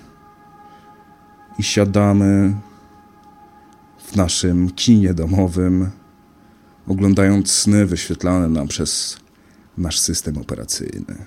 i 1.57 1.63
siadamy 1.63 2.55
w 3.97 4.15
naszym 4.15 4.71
kinie 4.71 5.13
domowym, 5.13 5.89
oglądając 6.87 7.51
sny 7.51 7.85
wyświetlane 7.85 8.49
nam 8.49 8.67
przez 8.67 9.17
nasz 9.77 9.99
system 9.99 10.37
operacyjny. 10.37 11.25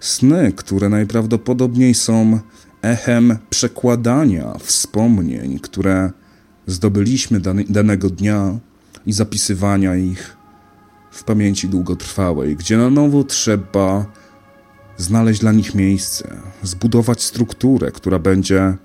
Sny, 0.00 0.52
które 0.52 0.88
najprawdopodobniej 0.88 1.94
są 1.94 2.40
echem 2.84 3.38
przekładania 3.50 4.58
wspomnień, 4.58 5.58
które 5.58 6.10
zdobyliśmy 6.66 7.40
danego 7.68 8.10
dnia 8.10 8.58
i 9.06 9.12
zapisywania 9.12 9.96
ich 9.96 10.36
w 11.10 11.24
pamięci 11.24 11.68
długotrwałej, 11.68 12.56
gdzie 12.56 12.76
na 12.76 12.90
nowo 12.90 13.24
trzeba 13.24 14.06
znaleźć 14.96 15.40
dla 15.40 15.52
nich 15.52 15.74
miejsce, 15.74 16.36
zbudować 16.62 17.22
strukturę, 17.22 17.92
która 17.92 18.18
będzie 18.18 18.76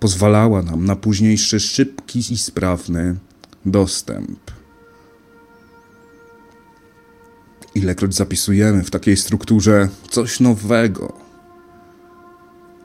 pozwalała 0.00 0.62
nam 0.62 0.84
na 0.84 0.96
późniejszy 0.96 1.60
szybki 1.60 2.18
i 2.18 2.38
sprawny 2.38 3.16
dostęp. 3.66 4.38
Ilekroć 7.74 8.14
zapisujemy 8.14 8.84
w 8.84 8.90
takiej 8.90 9.16
strukturze 9.16 9.88
coś 10.10 10.40
nowego, 10.40 11.19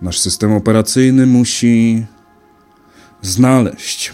nasz 0.06 0.20
system 0.20 0.54
operacyjny 0.54 1.26
musi 1.26 2.06
znaleźć, 3.22 4.14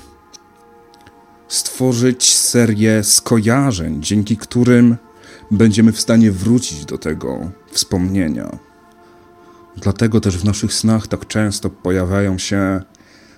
stworzyć 1.48 2.34
serię 2.34 3.04
skojarzeń, 3.04 4.04
dzięki 4.04 4.38
którym 4.38 4.98
będziemy 5.52 5.92
w 5.92 6.02
stanie 6.02 6.32
wrócić 6.32 6.86
do 6.86 6.98
tego 6.98 7.52
wspomnienia. 7.72 8.58
Dlatego 9.78 10.22
też 10.22 10.38
w 10.38 10.44
naszych 10.44 10.74
snach 10.74 11.08
tak 11.08 11.28
często 11.28 11.70
pojawiają 11.70 12.38
się 12.38 12.82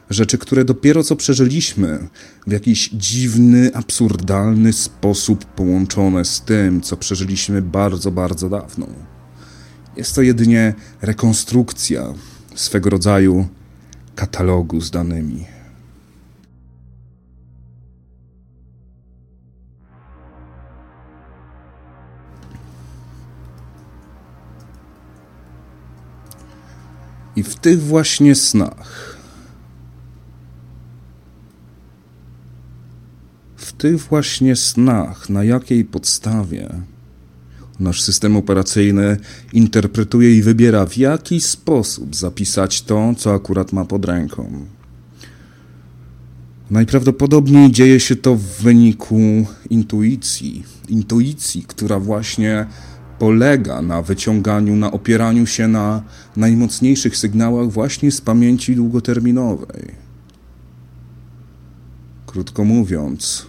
rzeczy, 0.10 0.38
które 0.38 0.65
dopiero 0.65 1.03
co 1.03 1.15
przeżyliśmy, 1.15 2.07
w 2.48 2.51
jakiś 2.51 2.89
dziwny, 2.89 3.72
absurdalny 3.74 4.74
sposób 4.74 5.45
połączone 5.45 6.25
z 6.25 6.41
tym, 6.41 6.81
co 6.81 6.98
przeżyliśmy 6.98 7.62
bardzo, 7.62 8.12
bardzo 8.12 8.50
dawno. 8.50 8.88
Jest 9.98 10.15
to 10.15 10.22
jedynie 10.22 10.74
rekonstrukcja 11.01 12.13
swego 12.55 12.89
rodzaju 12.89 13.48
katalogu 14.15 14.81
z 14.81 14.91
danymi. 14.91 15.45
I 27.36 27.43
w 27.43 27.55
tych 27.55 27.81
właśnie 27.81 28.36
snach, 28.36 29.17
w 33.55 33.74
tych 33.74 34.01
właśnie 34.01 34.55
snach, 34.55 35.29
na 35.29 35.43
jakiej 35.43 35.86
podstawie 35.86 36.69
nasz 37.79 38.01
system 38.01 38.38
operacyjny 38.38 39.17
interpretuje 39.53 40.38
i 40.38 40.41
wybiera, 40.41 40.86
w 40.86 40.97
jaki 40.97 41.41
sposób 41.41 42.15
zapisać 42.15 42.81
to, 42.81 43.13
co 43.17 43.33
akurat 43.33 43.73
ma 43.73 43.86
pod 43.86 44.05
ręką. 44.05 44.65
Najprawdopodobniej 46.71 47.71
dzieje 47.71 47.99
się 47.99 48.15
to 48.15 48.36
w 48.36 48.41
wyniku 48.41 49.45
intuicji. 49.69 50.63
Intuicji, 50.89 51.63
która 51.67 51.99
właśnie 51.99 52.65
polega 53.19 53.81
na 53.81 54.01
wyciąganiu, 54.01 54.75
na 54.75 54.91
opieraniu 54.91 55.45
się 55.45 55.67
na 55.67 56.03
najmocniejszych 56.36 57.17
sygnałach 57.17 57.69
właśnie 57.69 58.12
z 58.12 58.21
pamięci 58.21 58.75
długoterminowej. 58.75 59.91
Krótko 62.25 62.63
mówiąc, 62.63 63.45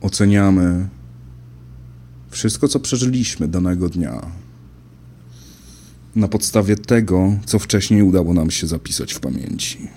oceniamy 0.00 0.88
wszystko, 2.32 2.68
co 2.68 2.80
przeżyliśmy 2.80 3.48
danego 3.48 3.88
dnia, 3.88 4.32
na 6.16 6.28
podstawie 6.28 6.76
tego, 6.76 7.32
co 7.46 7.58
wcześniej 7.58 8.02
udało 8.02 8.34
nam 8.34 8.50
się 8.50 8.66
zapisać 8.66 9.12
w 9.12 9.20
pamięci. 9.20 9.88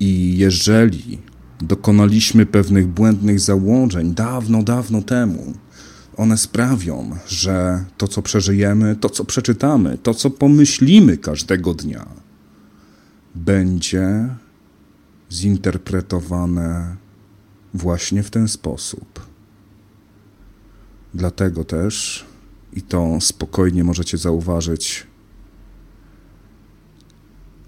I 0.00 0.38
jeżeli 0.38 1.18
dokonaliśmy 1.60 2.46
pewnych 2.46 2.86
błędnych 2.86 3.40
założeń 3.40 4.14
dawno, 4.14 4.62
dawno 4.62 5.02
temu, 5.02 5.54
one 6.16 6.36
sprawią, 6.36 7.10
że 7.28 7.84
to, 7.96 8.08
co 8.08 8.22
przeżyjemy, 8.22 8.96
to, 8.96 9.10
co 9.10 9.24
przeczytamy, 9.24 9.98
to, 9.98 10.14
co 10.14 10.30
pomyślimy 10.30 11.16
każdego 11.16 11.74
dnia, 11.74 12.06
będzie 13.34 14.28
zinterpretowane 15.32 16.96
właśnie 17.74 18.22
w 18.22 18.30
ten 18.30 18.48
sposób. 18.48 19.29
Dlatego 21.14 21.64
też, 21.64 22.24
i 22.72 22.82
to 22.82 23.18
spokojnie 23.20 23.84
możecie 23.84 24.18
zauważyć, 24.18 25.06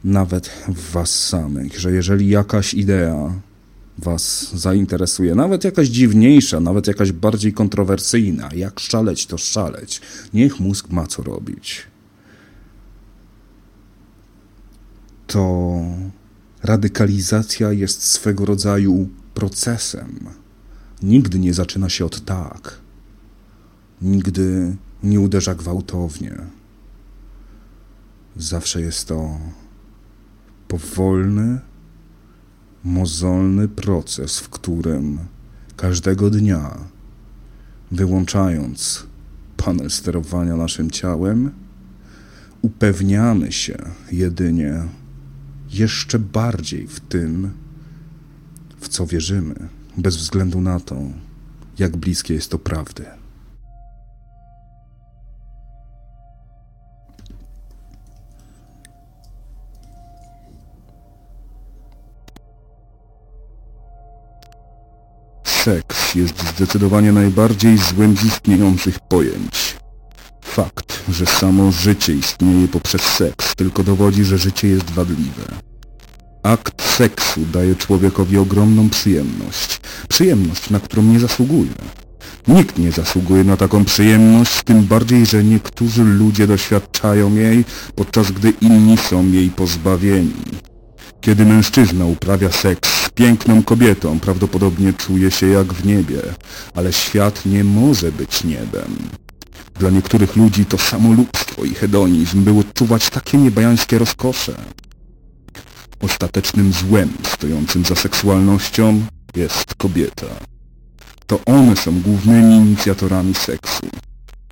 nawet 0.05 0.49
w 0.69 0.93
Was 0.93 1.29
samych, 1.29 1.81
że 1.81 1.93
jeżeli 1.93 2.29
jakaś 2.29 2.75
idea 2.75 3.41
Was 3.99 4.55
zainteresuje, 4.55 5.35
nawet 5.35 5.65
jakaś 5.65 5.89
dziwniejsza, 5.89 6.61
nawet 6.61 6.87
jakaś 6.87 7.13
bardziej 7.13 7.53
kontrowersyjna, 7.53 8.49
jak 8.55 8.81
szaleć, 8.81 9.27
to 9.27 9.39
szaleć, 9.39 10.01
niech 10.35 10.61
mózg 10.61 10.91
ma 10.91 11.07
co 11.07 11.23
robić. 11.23 11.83
To 15.27 15.73
radykalizacja 16.63 17.73
jest 17.73 18.03
swego 18.03 18.45
rodzaju 18.45 19.09
procesem. 19.35 20.29
Nigdy 21.03 21.39
nie 21.39 21.55
zaczyna 21.55 21.89
się 21.89 22.05
od 22.05 22.25
tak 22.25 22.82
nigdy 24.03 24.77
nie 25.03 25.21
uderza 25.21 25.55
gwałtownie. 25.55 26.39
Zawsze 28.37 28.81
jest 28.81 29.09
to 29.09 29.39
powolny, 30.69 31.61
mozolny 32.85 33.69
proces, 33.69 34.39
w 34.39 34.49
którym 34.49 35.19
każdego 35.77 36.31
dnia, 36.31 36.79
wyłączając 37.91 39.07
panel 39.57 39.91
sterowania 39.91 40.57
naszym 40.57 40.91
ciałem, 40.91 41.51
upewniamy 42.63 43.53
się 43.53 43.79
jedynie 44.13 44.83
jeszcze 45.71 46.19
bardziej 46.19 46.87
w 46.87 47.01
tym, 47.01 47.51
w 48.81 48.89
co 48.89 49.07
wierzymy, 49.07 49.55
bez 49.97 50.17
względu 50.17 50.61
na 50.61 50.81
to, 50.81 50.97
jak 51.79 51.97
bliskie 51.97 52.35
jest 52.35 52.51
to 52.51 52.59
prawdy. 52.59 53.22
Seks 65.65 66.15
jest 66.15 66.49
zdecydowanie 66.57 67.13
najbardziej 67.13 67.79
złym 67.79 68.17
z 68.17 68.25
istniejących 68.25 69.01
pojęć. 69.01 69.77
Fakt, 70.45 71.03
że 71.09 71.27
samo 71.27 71.73
życie 71.73 72.15
istnieje 72.15 72.69
poprzez 72.69 73.03
seks, 73.03 73.55
tylko 73.55 73.83
dowodzi, 73.83 74.25
że 74.25 74.39
życie 74.39 74.69
jest 74.69 74.91
wadliwe. 74.91 75.45
Akt 76.43 76.83
seksu 76.83 77.41
daje 77.53 77.77
człowiekowi 77.77 78.39
ogromną 78.39 78.91
przyjemność. 78.91 79.81
Przyjemność, 80.09 80.71
na 80.71 80.81
którą 80.81 81.03
nie 81.03 81.21
zasługuje. 81.21 81.75
Nikt 82.49 82.79
nie 82.79 82.93
zasługuje 82.93 83.45
na 83.45 83.57
taką 83.57 83.85
przyjemność, 83.85 84.63
tym 84.63 84.85
bardziej, 84.85 85.27
że 85.27 85.45
niektórzy 85.45 86.05
ludzie 86.05 86.47
doświadczają 86.47 87.35
jej, 87.35 87.65
podczas 87.95 88.33
gdy 88.33 88.53
inni 88.61 88.97
są 88.97 89.27
jej 89.31 89.51
pozbawieni. 89.51 90.72
Kiedy 91.23 91.47
mężczyzna 91.47 92.05
uprawia 92.05 92.53
seks 92.53 93.11
piękną 93.15 93.63
kobietą, 93.63 94.21
prawdopodobnie 94.21 94.93
czuje 94.93 95.31
się 95.31 95.47
jak 95.47 95.73
w 95.73 95.87
niebie, 95.87 96.21
ale 96.75 96.93
świat 96.93 97.47
nie 97.47 97.65
może 97.65 98.13
być 98.13 98.45
niebem. 98.45 98.97
Dla 99.79 99.91
niektórych 99.91 100.37
ludzi 100.37 100.65
to 100.65 100.79
samolubstwo 100.79 101.65
i 101.65 101.75
hedonizm, 101.75 102.45
by 102.45 102.59
odczuwać 102.59 103.11
takie 103.11 103.39
niebajańskie 103.39 103.99
rozkosze. 103.99 104.55
Ostatecznym 106.01 106.73
złem 106.73 107.13
stojącym 107.37 107.85
za 107.85 107.95
seksualnością 107.95 109.03
jest 109.37 109.75
kobieta. 109.75 110.27
To 111.27 111.41
one 111.45 111.77
są 111.77 112.01
głównymi 112.01 112.57
inicjatorami 112.57 113.35
seksu. 113.35 113.87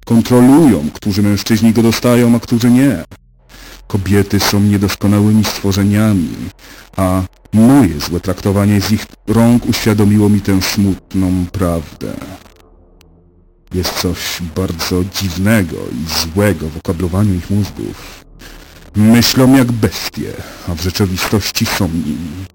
Kontrolują, 0.04 0.90
którzy 0.94 1.22
mężczyźni 1.22 1.72
go 1.72 1.82
dostają, 1.82 2.36
a 2.36 2.40
którzy 2.40 2.70
nie. 2.70 3.04
Kobiety 3.90 4.40
są 4.40 4.60
niedoskonałymi 4.60 5.44
stworzeniami, 5.44 6.28
a 6.96 7.22
moje 7.52 8.00
złe 8.00 8.20
traktowanie 8.20 8.80
z 8.80 8.92
ich 8.92 9.06
rąk 9.26 9.66
uświadomiło 9.66 10.28
mi 10.28 10.40
tę 10.40 10.62
smutną 10.62 11.46
prawdę. 11.52 12.12
Jest 13.74 14.00
coś 14.00 14.18
bardzo 14.56 15.04
dziwnego 15.04 15.76
i 15.76 16.20
złego 16.22 16.68
w 16.68 16.76
okablowaniu 16.76 17.34
ich 17.34 17.50
mózgów. 17.50 18.24
Myślą 18.96 19.56
jak 19.56 19.72
bestie, 19.72 20.32
a 20.68 20.74
w 20.74 20.82
rzeczywistości 20.82 21.66
są 21.66 21.88
nimi. 21.88 22.46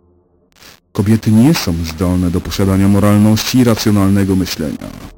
Kobiety 0.92 1.32
nie 1.32 1.54
są 1.54 1.74
zdolne 1.86 2.32
do 2.32 2.42
posiadania 2.42 2.88
moralności 2.88 3.58
i 3.58 3.64
racjonalnego 3.64 4.36
myślenia. 4.36 5.15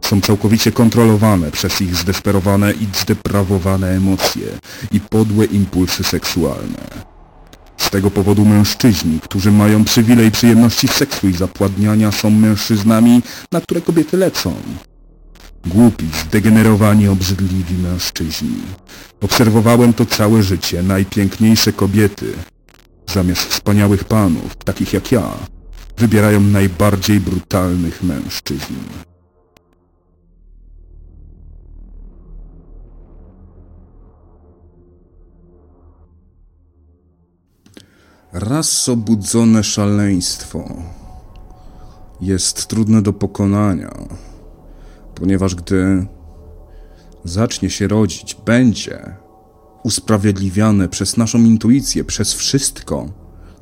Są 0.00 0.20
całkowicie 0.20 0.72
kontrolowane 0.72 1.50
przez 1.50 1.80
ich 1.80 1.96
zdesperowane 1.96 2.72
i 2.72 2.86
zdeprawowane 3.02 3.88
emocje 3.88 4.46
i 4.92 5.00
podłe 5.00 5.44
impulsy 5.44 6.04
seksualne. 6.04 7.10
Z 7.76 7.90
tego 7.90 8.10
powodu 8.10 8.44
mężczyźni, 8.44 9.20
którzy 9.20 9.52
mają 9.52 9.84
przywilej 9.84 10.30
przyjemności 10.30 10.88
seksu 10.88 11.28
i 11.28 11.32
zapładniania 11.32 12.12
są 12.12 12.30
mężczyznami, 12.30 13.22
na 13.52 13.60
które 13.60 13.80
kobiety 13.80 14.16
lecą. 14.16 14.54
Głupi, 15.66 16.06
zdegenerowani, 16.26 17.08
obrzydliwi 17.08 17.74
mężczyźni. 17.74 18.62
Obserwowałem 19.20 19.92
to 19.92 20.06
całe 20.06 20.42
życie. 20.42 20.82
Najpiękniejsze 20.82 21.72
kobiety, 21.72 22.32
zamiast 23.06 23.42
wspaniałych 23.42 24.04
panów, 24.04 24.56
takich 24.56 24.92
jak 24.92 25.12
ja, 25.12 25.30
wybierają 25.98 26.40
najbardziej 26.40 27.20
brutalnych 27.20 28.02
mężczyzn. 28.02 28.74
Raz 38.32 38.88
obudzone 38.88 39.64
szaleństwo 39.64 40.68
jest 42.20 42.66
trudne 42.66 43.02
do 43.02 43.12
pokonania, 43.12 43.90
ponieważ 45.14 45.54
gdy 45.54 46.06
zacznie 47.24 47.70
się 47.70 47.88
rodzić, 47.88 48.36
będzie 48.46 49.16
usprawiedliwiane 49.82 50.88
przez 50.88 51.16
naszą 51.16 51.38
intuicję, 51.38 52.04
przez 52.04 52.34
wszystko, 52.34 53.12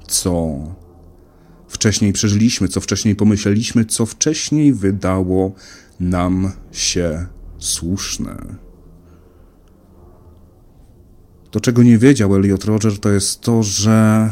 co 0.07 0.59
wcześniej 1.68 2.12
przeżyliśmy, 2.12 2.68
co 2.68 2.81
wcześniej 2.81 3.16
pomyśleliśmy, 3.16 3.85
co 3.85 4.07
wcześniej 4.07 4.72
wydało 4.72 5.52
nam 6.00 6.52
się 6.72 7.26
słuszne. 7.59 8.37
To, 11.50 11.61
czego 11.61 11.83
nie 11.83 11.98
wiedział 11.98 12.37
Elliot 12.37 12.64
Roger, 12.64 12.98
to 13.00 13.11
jest 13.11 13.40
to, 13.40 13.62
że 13.62 14.31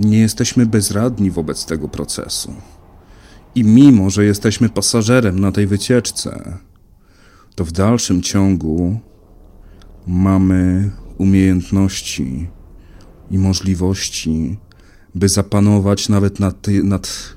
nie 0.00 0.18
jesteśmy 0.18 0.66
bezradni 0.66 1.30
wobec 1.30 1.66
tego 1.66 1.88
procesu. 1.88 2.54
I 3.54 3.64
mimo, 3.64 4.10
że 4.10 4.24
jesteśmy 4.24 4.68
pasażerem 4.68 5.40
na 5.40 5.52
tej 5.52 5.66
wycieczce, 5.66 6.58
to 7.54 7.64
w 7.64 7.72
dalszym 7.72 8.22
ciągu 8.22 9.00
mamy 10.06 10.90
umiejętności 11.18 12.48
i 13.30 13.38
możliwości, 13.38 14.56
by 15.14 15.28
zapanować 15.28 16.08
nawet 16.08 16.40
nad, 16.40 16.62
ty, 16.62 16.84
nad 16.84 17.36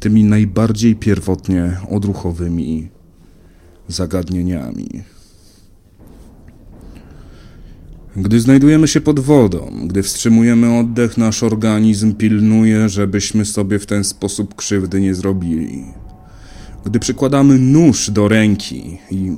tymi 0.00 0.24
najbardziej 0.24 0.96
pierwotnie 0.96 1.76
odruchowymi 1.90 2.88
zagadnieniami. 3.88 5.02
Gdy 8.16 8.40
znajdujemy 8.40 8.88
się 8.88 9.00
pod 9.00 9.20
wodą, 9.20 9.72
gdy 9.86 10.02
wstrzymujemy 10.02 10.78
oddech, 10.78 11.18
nasz 11.18 11.42
organizm 11.42 12.14
pilnuje, 12.14 12.88
żebyśmy 12.88 13.44
sobie 13.44 13.78
w 13.78 13.86
ten 13.86 14.04
sposób 14.04 14.54
krzywdy 14.54 15.00
nie 15.00 15.14
zrobili. 15.14 15.84
Gdy 16.84 16.98
przykładamy 16.98 17.58
nóż 17.58 18.10
do 18.10 18.28
ręki 18.28 18.98
i 19.10 19.32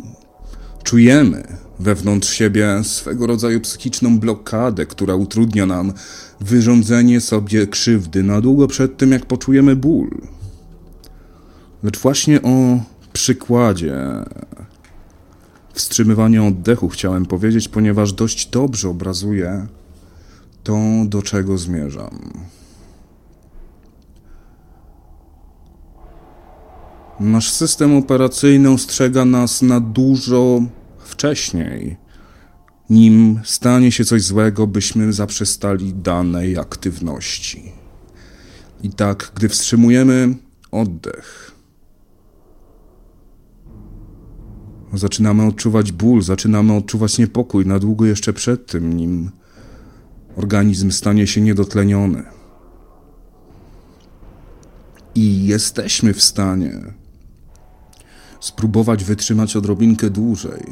czujemy 0.83 1.45
wewnątrz 1.81 2.29
siebie 2.29 2.81
swego 2.83 3.27
rodzaju 3.27 3.61
psychiczną 3.61 4.19
blokadę, 4.19 4.87
która 4.87 5.15
utrudnia 5.15 5.67
nam 5.67 5.93
wyrządzenie 6.41 7.21
sobie 7.21 7.67
krzywdy 7.67 8.23
na 8.23 8.41
długo 8.41 8.67
przed 8.67 8.97
tym, 8.97 9.13
jak 9.13 9.27
poczujemy 9.27 9.77
ból. 9.77 10.11
Lecz 11.83 11.99
właśnie 11.99 12.43
o 12.43 12.81
przykładzie 13.13 13.97
wstrzymywania 15.75 16.45
oddechu 16.45 16.89
chciałem 16.89 17.27
powiedzieć, 17.27 17.69
ponieważ 17.69 18.13
dość 18.13 18.47
dobrze 18.47 18.89
obrazuje 18.89 19.67
to, 20.63 20.79
do 21.05 21.23
czego 21.23 21.59
zmierzam. 21.59 22.33
Nasz 27.21 27.51
system 27.51 27.97
operacyjny 27.97 28.71
ostrzega 28.71 29.25
nas 29.25 29.63
na 29.63 29.81
dużo 29.81 30.63
wcześniej, 30.99 31.97
nim 32.91 33.41
stanie 33.45 33.93
się 33.93 34.05
coś 34.05 34.23
złego, 34.23 34.67
byśmy 34.67 35.13
zaprzestali 35.13 35.95
danej 35.95 36.59
aktywności. 36.59 37.73
I 38.83 38.91
tak, 38.91 39.33
gdy 39.35 39.49
wstrzymujemy 39.49 40.35
oddech, 40.71 41.54
zaczynamy 44.95 45.47
odczuwać 45.47 45.93
ból, 45.93 46.23
zaczynamy 46.23 46.77
odczuwać 46.77 47.19
niepokój 47.19 47.67
na 47.67 47.79
długo 47.79 48.05
jeszcze 48.05 48.33
przed 48.33 48.67
tym, 48.67 48.97
nim 48.97 49.31
organizm 50.37 50.91
stanie 50.91 51.27
się 51.27 51.41
niedotleniony. 51.41 52.23
I 55.15 55.47
jesteśmy 55.47 56.15
w 56.15 56.23
stanie 56.23 56.95
spróbować 58.41 59.05
wytrzymać 59.05 59.57
odrobinkę 59.57 60.11
dłużej. 60.11 60.63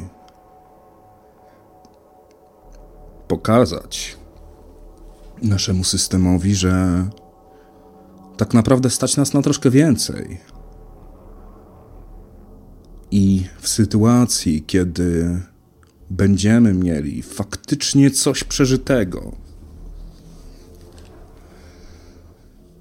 Pokazać 3.27 4.17
naszemu 5.41 5.83
systemowi, 5.83 6.55
że 6.55 7.05
tak 8.37 8.53
naprawdę 8.53 8.89
stać 8.89 9.17
nas 9.17 9.33
na 9.33 9.41
troszkę 9.41 9.69
więcej. 9.69 10.52
I 13.15 13.45
w 13.59 13.67
sytuacji, 13.67 14.63
kiedy 14.67 15.39
będziemy 16.09 16.73
mieli 16.73 17.23
faktycznie 17.23 18.11
coś 18.11 18.43
przeżytego, 18.43 19.35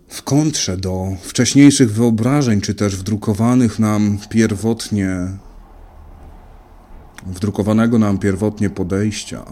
w 0.09 0.23
kontrze 0.23 0.77
do 0.77 1.17
wcześniejszych 1.23 1.93
wyobrażeń, 1.93 2.61
czy 2.61 2.75
też 2.75 2.97
wdrukowanych 2.97 3.79
nam 3.79 4.19
pierwotnie, 4.31 5.29
wdrukowanego 7.27 7.99
nam 7.99 8.19
pierwotnie 8.19 8.71
podejścia, 8.71 9.45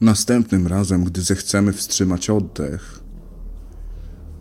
następnym 0.00 0.66
razem, 0.66 1.04
gdy 1.04 1.22
zechcemy 1.22 1.72
wstrzymać 1.72 2.30
oddech, 2.30 3.00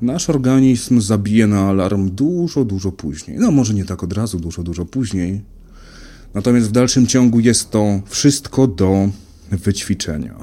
nasz 0.01 0.29
organizm 0.29 1.01
zabije 1.01 1.47
na 1.47 1.69
alarm 1.69 2.09
dużo, 2.09 2.65
dużo 2.65 2.91
później. 2.91 3.37
No 3.39 3.51
może 3.51 3.73
nie 3.73 3.85
tak 3.85 4.03
od 4.03 4.13
razu, 4.13 4.39
dużo, 4.39 4.63
dużo 4.63 4.85
później. 4.85 5.41
Natomiast 6.33 6.67
w 6.67 6.71
dalszym 6.71 7.07
ciągu 7.07 7.39
jest 7.39 7.71
to 7.71 8.01
wszystko 8.05 8.67
do 8.67 9.09
wyćwiczenia. 9.51 10.35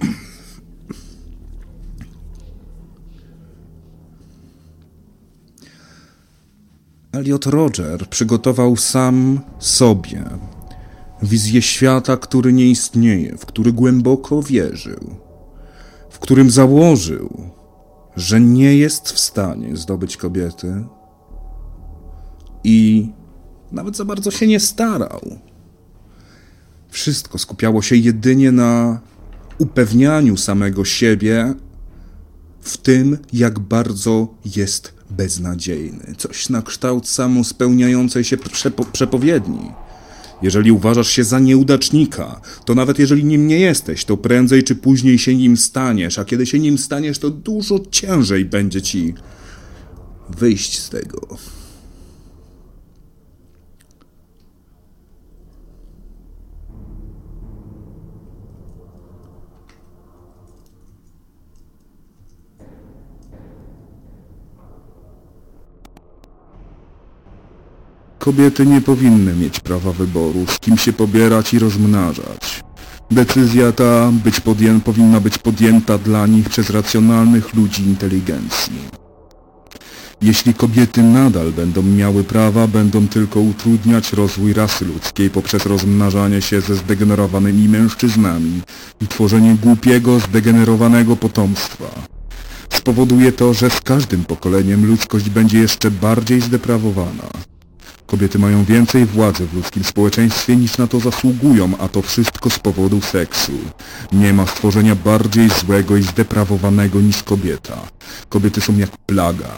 Elliot 7.12 7.46
Roger 7.46 8.10
przygotował 8.10 8.78
sam 8.78 9.40
sobie 9.60 10.24
wizję 11.22 11.62
świata, 11.62 12.18
który 12.18 12.54
nie 12.54 12.66
istnieje, 12.66 13.38
w 13.38 13.46
który 13.46 13.74
głęboko 13.74 14.44
wierzył 14.44 15.27
w 16.18 16.20
którym 16.20 16.52
założył, 16.52 17.52
że 18.16 18.42
nie 18.42 18.78
jest 18.78 19.12
w 19.12 19.20
stanie 19.20 19.78
zdobyć 19.78 20.18
kobiety 20.18 20.84
i 22.64 23.10
nawet 23.72 23.98
za 23.98 24.06
bardzo 24.06 24.32
się 24.32 24.48
nie 24.48 24.60
starał. 24.60 25.22
Wszystko 26.90 27.38
skupiało 27.38 27.82
się 27.82 27.96
jedynie 27.96 28.52
na 28.52 29.00
upewnianiu 29.58 30.38
samego 30.38 30.86
siebie 30.86 31.54
w 32.62 32.78
tym, 32.78 33.18
jak 33.34 33.60
bardzo 33.60 34.28
jest 34.56 34.94
beznadziejny. 35.10 36.16
Coś 36.18 36.50
na 36.50 36.62
kształt 36.62 37.08
samospełniającej 37.08 38.24
się 38.24 38.38
przepo 38.38 38.86
przepowiedni. 38.86 39.72
Jeżeli 40.42 40.72
uważasz 40.72 41.08
się 41.08 41.24
za 41.24 41.40
nieudacznika, 41.40 42.42
to 42.66 42.76
nawet 42.76 43.00
jeżeli 43.00 43.26
nim 43.26 43.48
nie 43.48 43.60
jesteś, 43.60 44.06
to 44.06 44.18
prędzej 44.18 44.64
czy 44.64 44.76
później 44.76 45.20
się 45.20 45.36
nim 45.36 45.58
staniesz, 45.58 46.20
a 46.20 46.26
kiedy 46.26 46.46
się 46.46 46.60
nim 46.60 46.78
staniesz, 46.78 47.20
to 47.20 47.30
dużo 47.30 47.80
ciężej 47.92 48.46
będzie 48.46 48.82
ci 48.82 49.14
wyjść 50.30 50.80
z 50.80 50.90
tego. 50.90 51.38
Kobiety 68.28 68.66
nie 68.66 68.82
powinny 68.82 69.36
mieć 69.36 69.60
prawa 69.60 69.92
wyboru, 69.92 70.46
z 70.48 70.60
kim 70.60 70.78
się 70.78 70.94
pobierać 70.94 71.54
i 71.54 71.60
rozmnażać. 71.60 72.64
Decyzja 73.12 73.72
ta 73.72 74.12
być 74.24 74.42
podję- 74.42 74.80
powinna 74.82 75.20
być 75.20 75.38
podjęta 75.38 75.98
dla 75.98 76.28
nich 76.28 76.50
przez 76.50 76.70
racjonalnych 76.70 77.54
ludzi 77.54 77.84
inteligencji. 77.84 78.80
Jeśli 80.22 80.54
kobiety 80.54 81.04
nadal 81.04 81.52
będą 81.52 81.84
miały 81.84 82.24
prawa, 82.24 82.68
będą 82.68 83.08
tylko 83.08 83.40
utrudniać 83.40 84.14
rozwój 84.14 84.54
rasy 84.54 84.86
ludzkiej 84.86 85.30
poprzez 85.30 85.66
rozmnażanie 85.66 86.42
się 86.42 86.62
ze 86.62 86.76
zdegenerowanymi 86.76 87.70
mężczyznami 87.70 88.62
i 89.02 89.08
tworzenie 89.08 89.56
głupiego, 89.64 90.20
zdegenerowanego 90.20 91.16
potomstwa. 91.16 91.86
Spowoduje 92.70 93.32
to, 93.32 93.54
że 93.54 93.70
z 93.70 93.82
każdym 93.82 94.26
pokoleniem 94.26 94.86
ludzkość 94.86 95.30
będzie 95.30 95.60
jeszcze 95.60 95.92
bardziej 95.92 96.42
zdeprawowana. 96.42 97.57
Kobiety 98.08 98.40
mają 98.40 98.64
więcej 98.64 99.06
władzy 99.06 99.46
w 99.46 99.54
ludzkim 99.54 99.84
społeczeństwie 99.84 100.56
niż 100.56 100.78
na 100.78 100.88
to 100.88 101.00
zasługują, 101.00 101.78
a 101.80 101.88
to 101.88 102.02
wszystko 102.02 102.50
z 102.50 102.60
powodu 102.60 103.02
seksu. 103.02 103.52
Nie 104.12 104.34
ma 104.34 104.46
stworzenia 104.48 104.96
bardziej 104.96 105.50
złego 105.50 105.98
i 105.98 106.04
zdeprawowanego 106.04 107.02
niż 107.02 107.24
kobieta. 107.24 107.78
Kobiety 108.30 108.62
są 108.62 108.78
jak 108.78 108.98
plaga. 108.98 109.50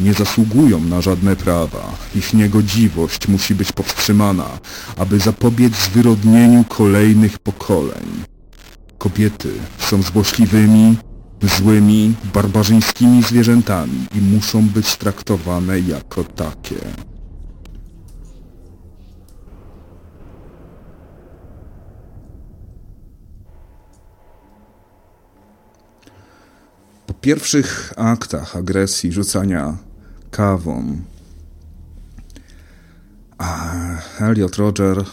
Nie 0.00 0.14
zasługują 0.14 0.80
na 0.80 1.00
żadne 1.00 1.36
prawa. 1.36 1.94
Ich 2.14 2.34
niegodziwość 2.34 3.28
musi 3.28 3.54
być 3.54 3.72
powstrzymana, 3.72 4.58
aby 4.96 5.18
zapobiec 5.18 5.76
zwyrodnieniu 5.76 6.64
kolejnych 6.64 7.38
pokoleń. 7.38 8.24
Kobiety 8.98 9.52
są 9.78 10.02
złośliwymi, 10.02 10.96
złymi, 11.42 12.14
barbarzyńskimi 12.34 13.22
zwierzętami 13.22 14.06
i 14.14 14.18
muszą 14.18 14.68
być 14.68 14.96
traktowane 14.96 15.80
jako 15.80 16.24
takie. 16.24 16.76
Pierwszych 27.26 27.92
aktach 27.96 28.56
agresji, 28.56 29.12
rzucania 29.12 29.76
kawą, 30.30 31.00
a 33.38 33.74
Elliot 34.20 34.56
Roger 34.56 35.04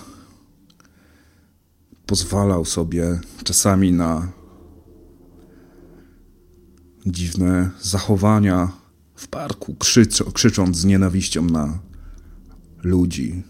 pozwalał 2.06 2.66
sobie 2.66 3.20
czasami 3.44 3.92
na 3.92 4.32
dziwne 7.06 7.70
zachowania 7.82 8.72
w 9.16 9.28
parku, 9.28 9.76
krzycz, 9.76 10.24
krzycząc 10.34 10.78
z 10.78 10.86
nienawiścią 10.86 11.46
na 11.46 11.80
ludzi. 12.84 13.44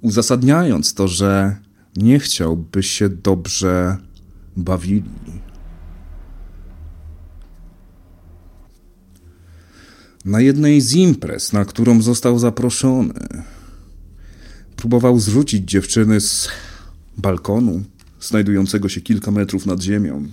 Uzasadniając 0.00 0.94
to, 0.94 1.08
że 1.08 1.56
nie 1.96 2.18
chciał, 2.18 2.56
by 2.56 2.82
się 2.82 3.08
dobrze 3.08 3.96
bawili. 4.56 5.41
Na 10.24 10.40
jednej 10.40 10.80
z 10.80 10.94
imprez, 10.94 11.52
na 11.52 11.64
którą 11.64 12.02
został 12.02 12.38
zaproszony, 12.38 13.14
próbował 14.76 15.20
zrzucić 15.20 15.70
dziewczyny 15.70 16.20
z 16.20 16.48
balkonu, 17.18 17.82
znajdującego 18.20 18.88
się 18.88 19.00
kilka 19.00 19.30
metrów 19.30 19.66
nad 19.66 19.82
ziemią. 19.82 20.28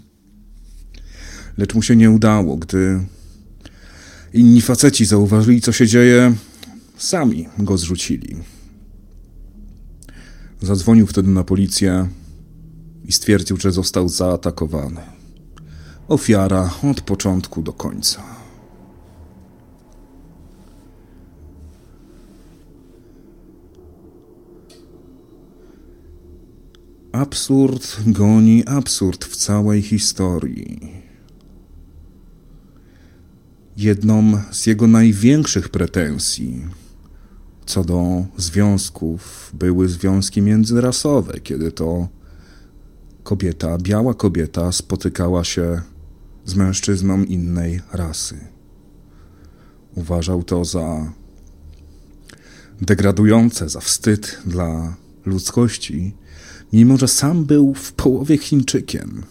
Lecz 1.57 1.73
mu 1.73 1.81
się 1.81 1.95
nie 1.95 2.11
udało, 2.11 2.57
gdy 2.57 3.05
inni 4.33 4.61
faceci 4.61 5.05
zauważyli, 5.05 5.61
co 5.61 5.71
się 5.71 5.87
dzieje, 5.87 6.35
sami 6.97 7.47
go 7.59 7.77
zrzucili. 7.77 8.35
Zadzwonił 10.61 11.07
wtedy 11.07 11.29
na 11.29 11.43
policję 11.43 12.07
i 13.05 13.11
stwierdził, 13.11 13.57
że 13.57 13.71
został 13.71 14.09
zaatakowany. 14.09 15.01
Ofiara 16.07 16.73
od 16.83 17.01
początku 17.01 17.61
do 17.61 17.73
końca. 17.73 18.38
Absurd 27.19 27.97
goni 28.07 28.65
absurd 28.65 29.25
w 29.25 29.35
całej 29.35 29.81
historii. 29.81 30.93
Jedną 33.77 34.41
z 34.51 34.65
jego 34.65 34.87
największych 34.87 35.69
pretensji 35.69 36.67
co 37.65 37.83
do 37.83 38.25
związków 38.37 39.51
były 39.53 39.89
związki 39.89 40.41
międzyrasowe, 40.41 41.39
kiedy 41.39 41.71
to 41.71 42.07
kobieta, 43.23 43.77
biała 43.77 44.13
kobieta 44.13 44.71
spotykała 44.71 45.43
się 45.43 45.81
z 46.45 46.55
mężczyzną 46.55 47.23
innej 47.23 47.81
rasy. 47.93 48.35
Uważał 49.95 50.43
to 50.43 50.65
za 50.65 51.13
degradujące, 52.81 53.69
za 53.69 53.79
wstyd 53.79 54.41
dla 54.45 54.95
ludzkości, 55.25 56.15
mimo 56.73 56.97
że 56.97 57.07
sam 57.07 57.45
był 57.45 57.73
w 57.73 57.93
połowie 57.93 58.37
Chińczykiem. 58.37 59.23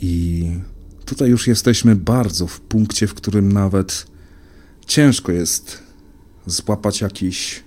I 0.00 0.46
tutaj 1.04 1.30
już 1.30 1.46
jesteśmy 1.46 1.96
bardzo 1.96 2.46
w 2.46 2.60
punkcie, 2.60 3.06
w 3.06 3.14
którym 3.14 3.52
nawet 3.52 4.06
ciężko 4.86 5.32
jest 5.32 5.82
złapać 6.46 7.00
jakiś, 7.00 7.64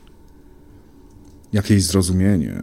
jakieś 1.54 1.84
zrozumienie. 1.84 2.62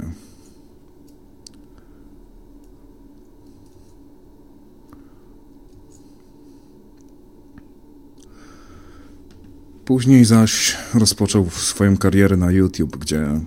Później 9.85 10.25
zaś 10.25 10.77
rozpoczął 10.95 11.51
swoją 11.51 11.97
karierę 11.97 12.37
na 12.37 12.51
YouTube, 12.51 12.97
gdzie 12.97 13.41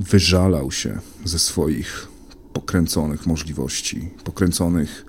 wyżalał 0.00 0.70
się 0.70 0.98
ze 1.24 1.38
swoich 1.38 2.08
pokręconych 2.52 3.26
możliwości, 3.26 4.10
pokręconych 4.24 5.06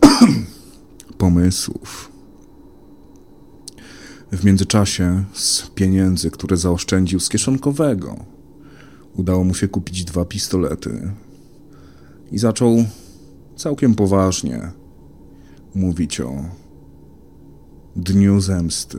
pomysłów. 1.18 2.12
W 4.32 4.44
międzyczasie 4.44 5.24
z 5.32 5.62
pieniędzy, 5.74 6.30
które 6.30 6.56
zaoszczędził 6.56 7.20
z 7.20 7.28
kieszonkowego, 7.28 8.24
udało 9.14 9.44
mu 9.44 9.54
się 9.54 9.68
kupić 9.68 10.04
dwa 10.04 10.24
pistolety 10.24 11.12
i 12.32 12.38
zaczął 12.38 12.84
całkiem 13.56 13.94
poważnie 13.94 14.72
mówić 15.74 16.20
o 16.20 16.44
dniu 17.96 18.40
zemsty, 18.40 18.98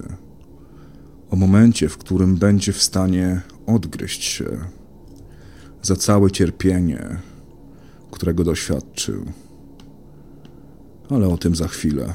o 1.29 1.35
momencie, 1.35 1.89
w 1.89 1.97
którym 1.97 2.35
będzie 2.35 2.73
w 2.73 2.81
stanie 2.81 3.41
odgryźć 3.65 4.23
się 4.23 4.59
za 5.81 5.95
całe 5.95 6.31
cierpienie, 6.31 7.17
którego 8.11 8.43
doświadczył. 8.43 9.25
Ale 11.09 11.27
o 11.27 11.37
tym 11.37 11.55
za 11.55 11.67
chwilę. 11.67 12.13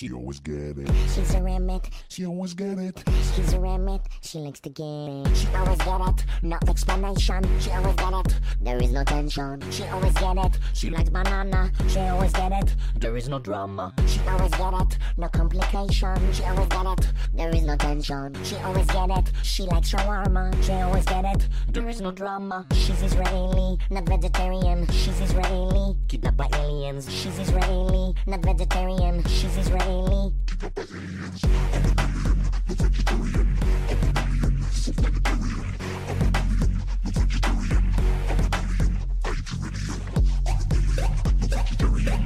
She 0.00 0.10
always 0.12 0.40
get 0.40 0.78
it, 0.78 0.90
she's 1.14 1.34
a 1.34 1.42
remit, 1.42 1.90
she 2.08 2.24
always 2.24 2.54
get 2.54 2.78
it. 2.78 3.04
she's 3.36 3.52
a 3.52 3.60
remit, 3.60 4.00
she 4.22 4.38
likes 4.38 4.58
to 4.60 4.70
get 4.70 4.82
it. 4.82 5.36
She 5.36 5.46
always 5.48 5.76
get 5.76 6.00
it, 6.00 6.24
no 6.40 6.58
explanation, 6.68 7.44
she 7.60 7.70
always 7.72 7.96
get 7.96 8.14
it, 8.14 8.40
there 8.62 8.82
is 8.82 8.92
no 8.92 9.04
tension. 9.04 9.60
She 9.70 9.84
always 9.84 10.14
get 10.14 10.38
it, 10.38 10.58
she 10.72 10.88
likes 10.88 11.10
banana, 11.10 11.70
she 11.90 11.98
always 11.98 12.32
get 12.32 12.50
it, 12.50 12.74
there 12.96 13.14
is 13.14 13.28
no 13.28 13.38
drama. 13.40 13.92
She 14.06 14.20
always 14.26 14.52
get 14.52 14.72
it, 14.72 14.98
no 15.18 15.28
complication, 15.28 16.32
she 16.32 16.44
always 16.44 16.68
get 16.68 16.86
it, 16.86 17.12
there 17.34 17.54
is 17.54 17.64
no 17.64 17.76
tension. 17.76 18.42
She 18.42 18.56
always 18.56 18.86
get 18.86 19.10
it, 19.10 19.30
she 19.42 19.64
likes 19.64 19.92
shawarma, 19.92 20.50
she 20.64 20.72
always 20.72 21.04
get 21.04 21.26
it, 21.26 21.46
there 21.68 21.86
is 21.90 22.00
no 22.00 22.10
drama. 22.10 22.64
She's 22.72 23.02
Israeli, 23.02 23.76
not 23.90 24.08
vegetarian, 24.08 24.86
she's 24.86 25.20
Israeli, 25.20 25.94
kidnapped 26.10 26.36
by 26.36 26.48
aliens. 26.54 27.08
She's 27.08 27.38
Israeli, 27.38 28.14
not 28.26 28.40
vegetarian. 28.40 29.22
She's 29.28 29.56
Israeli. 29.56 30.32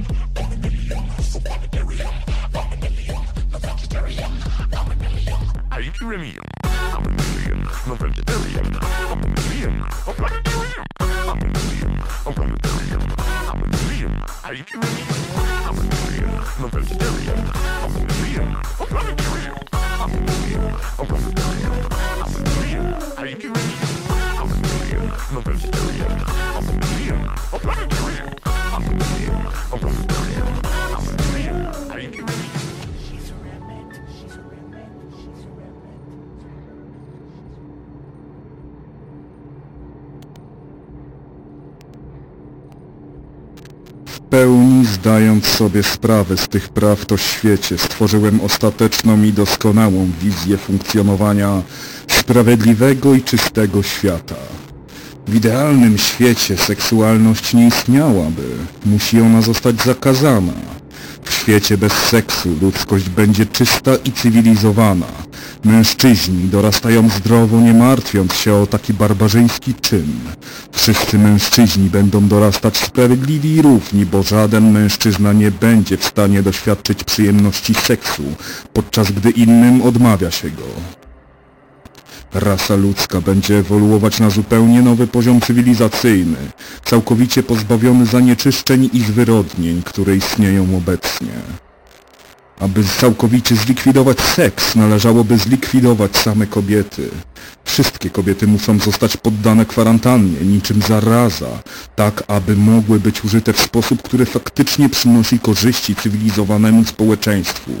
I'm 0.01 0.11
an 0.11 0.25
alien. 0.25 0.33
I'm 0.35 0.51
an 0.51 0.65
alien. 0.65 1.21
I'm 1.45 1.51
an 1.51 1.77
vegetarian. 6.55 6.71
I'm 6.81 7.03
an 7.03 7.19
alien, 7.19 7.61
I'm 7.85 7.91
an 7.91 7.97
vegetarian. 7.97 8.75
I'm 8.75 9.21
an 9.21 9.33
alien. 9.37 9.83
I'm 9.83 10.09
an 10.09 10.23
vegetarian. 10.23 10.54
I'm 14.57 15.77
a 15.77 15.83
million. 15.83 16.31
No 16.61 16.67
vegetarian. 16.67 17.51
I'm 17.53 17.95
a 17.95 18.05
million. 21.01 21.34
Zdając 45.05 45.45
sobie 45.45 45.83
sprawę 45.83 46.37
z 46.37 46.47
tych 46.47 46.69
prawd 46.69 47.11
o 47.11 47.17
świecie, 47.17 47.77
stworzyłem 47.77 48.41
ostateczną 48.41 49.23
i 49.23 49.33
doskonałą 49.33 50.11
wizję 50.21 50.57
funkcjonowania 50.57 51.61
sprawiedliwego 52.07 53.13
i 53.13 53.21
czystego 53.21 53.83
świata. 53.83 54.35
W 55.27 55.35
idealnym 55.35 55.97
świecie 55.97 56.57
seksualność 56.57 57.53
nie 57.53 57.67
istniałaby. 57.67 58.43
Musi 58.85 59.21
ona 59.21 59.41
zostać 59.41 59.83
zakazana. 59.83 60.74
W 61.25 61.33
świecie 61.33 61.77
bez 61.77 61.93
seksu 61.93 62.49
ludzkość 62.61 63.09
będzie 63.09 63.45
czysta 63.45 63.91
i 64.05 64.11
cywilizowana. 64.11 65.05
Mężczyźni 65.63 66.49
dorastają 66.49 67.09
zdrowo, 67.09 67.61
nie 67.61 67.73
martwiąc 67.73 68.33
się 68.33 68.53
o 68.53 68.67
taki 68.67 68.93
barbarzyński 68.93 69.73
czyn. 69.73 70.13
Wszyscy 70.71 71.19
mężczyźni 71.19 71.89
będą 71.89 72.27
dorastać 72.27 72.77
sprawiedliwi 72.77 73.55
i 73.55 73.61
równi, 73.61 74.05
bo 74.05 74.23
żaden 74.23 74.71
mężczyzna 74.71 75.33
nie 75.33 75.51
będzie 75.51 75.97
w 75.97 76.05
stanie 76.05 76.43
doświadczyć 76.43 77.03
przyjemności 77.03 77.73
seksu, 77.73 78.23
podczas 78.73 79.11
gdy 79.11 79.29
innym 79.29 79.81
odmawia 79.81 80.31
się 80.31 80.49
go. 80.49 81.04
Rasa 82.35 82.75
ludzka 82.75 83.21
będzie 83.21 83.57
ewoluować 83.57 84.19
na 84.19 84.29
zupełnie 84.29 84.81
nowy 84.81 85.07
poziom 85.07 85.41
cywilizacyjny, 85.41 86.37
całkowicie 86.85 87.43
pozbawiony 87.43 88.05
zanieczyszczeń 88.05 88.89
i 88.93 88.99
zwyrodnień, 88.99 89.81
które 89.83 90.15
istnieją 90.15 90.77
obecnie. 90.77 91.31
Aby 92.59 92.83
całkowicie 92.83 93.55
zlikwidować 93.55 94.21
seks, 94.21 94.75
należałoby 94.75 95.37
zlikwidować 95.37 96.17
same 96.17 96.47
kobiety. 96.47 97.09
Wszystkie 97.65 98.09
kobiety 98.09 98.47
muszą 98.47 98.79
zostać 98.79 99.17
poddane 99.17 99.65
kwarantannie, 99.65 100.39
niczym 100.39 100.81
zaraza, 100.81 101.63
tak 101.95 102.23
aby 102.27 102.55
mogły 102.55 102.99
być 102.99 103.23
użyte 103.23 103.53
w 103.53 103.61
sposób, 103.61 104.01
który 104.01 104.25
faktycznie 104.25 104.89
przynosi 104.89 105.39
korzyści 105.39 105.95
cywilizowanemu 105.95 106.85
społeczeństwu. 106.85 107.71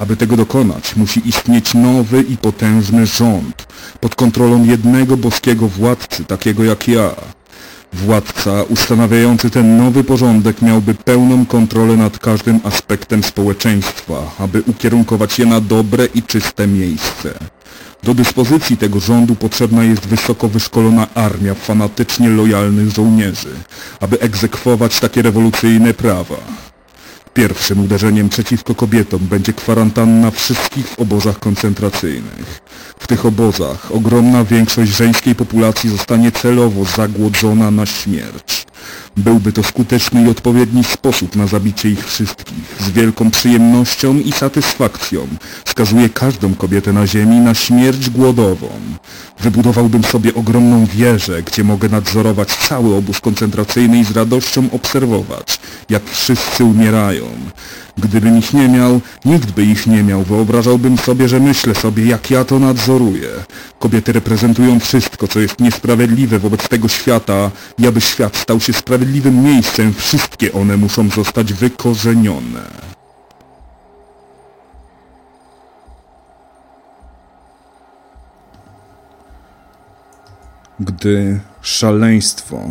Aby 0.00 0.16
tego 0.16 0.36
dokonać, 0.36 0.96
musi 0.96 1.28
istnieć 1.28 1.74
nowy 1.74 2.22
i 2.22 2.36
potężny 2.36 3.06
rząd, 3.06 3.66
pod 4.00 4.14
kontrolą 4.14 4.64
jednego 4.64 5.16
boskiego 5.16 5.68
władcy, 5.68 6.24
takiego 6.24 6.64
jak 6.64 6.88
ja. 6.88 7.10
Władca 7.92 8.62
ustanawiający 8.62 9.50
ten 9.50 9.76
nowy 9.76 10.04
porządek 10.04 10.62
miałby 10.62 10.94
pełną 10.94 11.46
kontrolę 11.46 11.96
nad 11.96 12.18
każdym 12.18 12.60
aspektem 12.64 13.22
społeczeństwa, 13.22 14.14
aby 14.38 14.62
ukierunkować 14.66 15.38
je 15.38 15.46
na 15.46 15.60
dobre 15.60 16.06
i 16.14 16.22
czyste 16.22 16.66
miejsce. 16.66 17.34
Do 18.02 18.14
dyspozycji 18.14 18.76
tego 18.76 19.00
rządu 19.00 19.34
potrzebna 19.34 19.84
jest 19.84 20.06
wysoko 20.06 20.48
wyszkolona 20.48 21.06
armia 21.14 21.54
fanatycznie 21.54 22.28
lojalnych 22.28 22.90
żołnierzy, 22.90 23.54
aby 24.00 24.20
egzekwować 24.20 25.00
takie 25.00 25.22
rewolucyjne 25.22 25.94
prawa. 25.94 26.36
Pierwszym 27.34 27.80
uderzeniem 27.80 28.28
przeciwko 28.28 28.74
kobietom 28.74 29.20
będzie 29.20 29.52
kwarantanna 29.52 30.30
wszystkich 30.30 30.86
w 30.86 30.98
obozach 30.98 31.38
koncentracyjnych. 31.38 32.60
W 32.98 33.06
tych 33.06 33.26
obozach 33.26 33.92
ogromna 33.92 34.44
większość 34.44 34.96
żeńskiej 34.96 35.34
populacji 35.34 35.90
zostanie 35.90 36.32
celowo 36.32 36.84
zagłodzona 36.84 37.70
na 37.70 37.86
śmierć. 37.86 38.66
Byłby 39.16 39.52
to 39.52 39.62
skuteczny 39.62 40.22
i 40.22 40.28
odpowiedni 40.28 40.84
sposób 40.84 41.36
na 41.36 41.46
zabicie 41.46 41.90
ich 41.90 42.06
wszystkich. 42.06 42.76
Z 42.80 42.90
wielką 42.90 43.30
przyjemnością 43.30 44.14
i 44.14 44.32
satysfakcją 44.32 45.28
skazuje 45.64 46.08
każdą 46.08 46.54
kobietę 46.54 46.92
na 46.92 47.06
ziemi 47.06 47.36
na 47.36 47.54
śmierć 47.54 48.10
głodową. 48.10 48.68
Wybudowałbym 49.40 50.04
sobie 50.04 50.34
ogromną 50.34 50.86
wieżę, 50.86 51.42
gdzie 51.42 51.64
mogę 51.64 51.88
nadzorować 51.88 52.48
cały 52.68 52.94
obóz 52.94 53.20
koncentracyjny 53.20 54.00
i 54.00 54.04
z 54.04 54.10
radością 54.10 54.68
obserwować, 54.72 55.58
jak 55.88 56.10
wszyscy 56.10 56.64
umierają. 56.64 57.19
Gdybym 57.98 58.38
ich 58.38 58.52
nie 58.52 58.68
miał, 58.68 59.00
nikt 59.24 59.50
by 59.50 59.64
ich 59.64 59.86
nie 59.86 60.02
miał. 60.02 60.22
Wyobrażałbym 60.22 60.98
sobie, 60.98 61.28
że 61.28 61.40
myślę 61.40 61.74
sobie, 61.74 62.06
jak 62.06 62.30
ja 62.30 62.44
to 62.44 62.58
nadzoruję. 62.58 63.28
Kobiety 63.78 64.12
reprezentują 64.12 64.80
wszystko, 64.80 65.28
co 65.28 65.40
jest 65.40 65.60
niesprawiedliwe 65.60 66.38
wobec 66.38 66.68
tego 66.68 66.88
świata. 66.88 67.50
I 67.78 67.86
aby 67.86 68.00
świat 68.00 68.36
stał 68.36 68.60
się 68.60 68.72
sprawiedliwym 68.72 69.42
miejscem, 69.44 69.94
wszystkie 69.94 70.52
one 70.52 70.76
muszą 70.76 71.08
zostać 71.08 71.52
wykorzenione. 71.52 72.90
Gdy 80.80 81.40
szaleństwo 81.62 82.70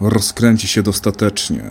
rozkręci 0.00 0.68
się 0.68 0.82
dostatecznie, 0.82 1.62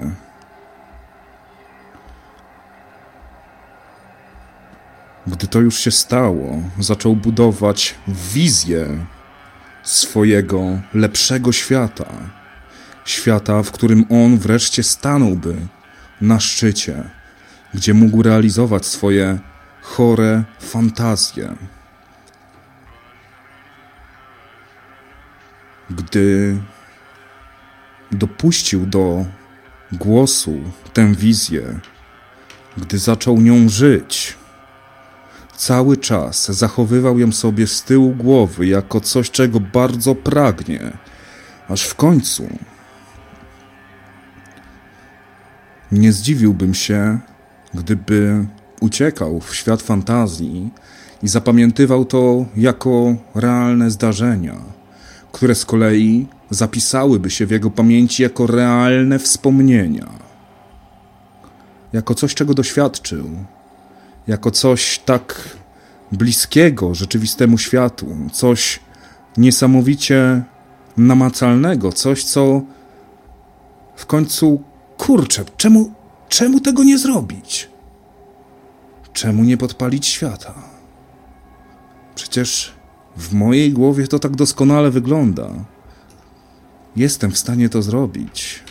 gdy 5.31 5.47
to 5.47 5.59
już 5.59 5.79
się 5.79 5.91
stało, 5.91 6.61
zaczął 6.79 7.15
budować 7.15 7.95
wizję 8.07 9.05
swojego 9.83 10.79
lepszego 10.93 11.51
świata. 11.51 12.05
Świata, 13.05 13.63
w 13.63 13.71
którym 13.71 14.05
on 14.09 14.37
wreszcie 14.37 14.83
stanąłby 14.83 15.55
na 16.21 16.39
szczycie, 16.39 17.09
gdzie 17.73 17.93
mógł 17.93 18.23
realizować 18.23 18.85
swoje 18.85 19.39
chore 19.81 20.43
fantazje. 20.59 21.55
Gdy 25.89 26.57
dopuścił 28.11 28.85
do 28.85 29.25
głosu 29.91 30.61
tę 30.93 31.13
wizję, 31.15 31.79
gdy 32.77 32.97
zaczął 32.97 33.41
nią 33.41 33.69
żyć, 33.69 34.38
cały 35.59 35.97
czas 35.97 36.51
zachowywał 36.51 37.19
ją 37.19 37.31
sobie 37.31 37.67
z 37.67 37.83
tyłu 37.83 38.11
głowy 38.11 38.67
jako 38.67 39.01
coś, 39.01 39.31
czego 39.31 39.59
bardzo 39.59 40.15
pragnie, 40.15 40.97
aż 41.67 41.83
w 41.83 41.95
końcu 41.95 42.47
nie 45.91 46.11
zdziwiłbym 46.13 46.73
się, 46.73 47.19
gdyby 47.73 48.45
uciekał 48.79 49.39
w 49.39 49.55
świat 49.55 49.81
fantazji 49.81 50.69
i 51.23 51.27
zapamiętywał 51.27 52.05
to 52.05 52.45
jako 52.55 53.15
realne 53.35 53.91
zdarzenia, 53.91 54.55
które 55.31 55.55
z 55.55 55.65
kolei 55.65 56.27
zapisałyby 56.49 57.29
się 57.29 57.45
w 57.45 57.51
jego 57.51 57.71
pamięci 57.71 58.23
jako 58.23 58.47
realne 58.47 59.19
wspomnienia, 59.19 60.09
jako 61.93 62.15
coś, 62.15 62.35
czego 62.35 62.53
doświadczył, 62.53 63.29
jako 64.29 64.51
coś 64.51 64.99
tak 64.99 65.57
bliskiego 66.11 66.95
rzeczywistemu 66.95 67.57
światu, 67.57 68.07
coś 68.31 68.79
niesamowicie 69.37 70.43
namacalnego, 70.97 71.91
coś, 71.91 72.23
co 72.23 72.61
w 73.95 74.05
końcu 74.05 74.63
kurczę, 74.97 75.45
czemu, 75.57 75.91
czemu 76.29 76.59
tego 76.59 76.83
nie 76.83 76.97
zrobić? 76.97 77.69
Czemu 79.13 79.43
nie 79.43 79.57
podpalić 79.57 80.07
świata? 80.07 80.53
Przecież 82.15 82.73
w 83.17 83.33
mojej 83.33 83.73
głowie 83.73 84.07
to 84.07 84.19
tak 84.19 84.35
doskonale 84.35 84.91
wygląda. 84.91 85.49
Jestem 86.95 87.31
w 87.31 87.37
stanie 87.37 87.69
to 87.69 87.81
zrobić. 87.81 88.63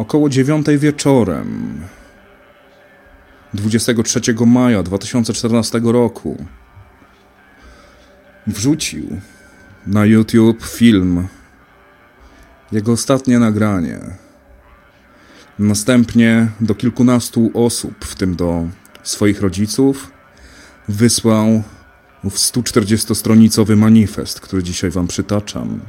Około 0.00 0.28
dziewiątej 0.28 0.78
wieczorem 0.78 1.80
23 3.54 4.20
maja 4.46 4.82
2014 4.82 5.80
roku 5.84 6.44
wrzucił 8.46 9.20
na 9.86 10.04
YouTube 10.04 10.64
film 10.64 11.28
jego 12.72 12.92
ostatnie 12.92 13.38
nagranie. 13.38 14.00
Następnie 15.58 16.48
do 16.60 16.74
kilkunastu 16.74 17.50
osób, 17.54 18.04
w 18.04 18.14
tym 18.14 18.36
do 18.36 18.68
swoich 19.02 19.40
rodziców, 19.40 20.10
wysłał 20.88 21.62
w 22.24 22.34
140-stronicowy 22.34 23.76
manifest, 23.76 24.40
który 24.40 24.62
dzisiaj 24.62 24.90
wam 24.90 25.06
przytaczam. 25.06 25.80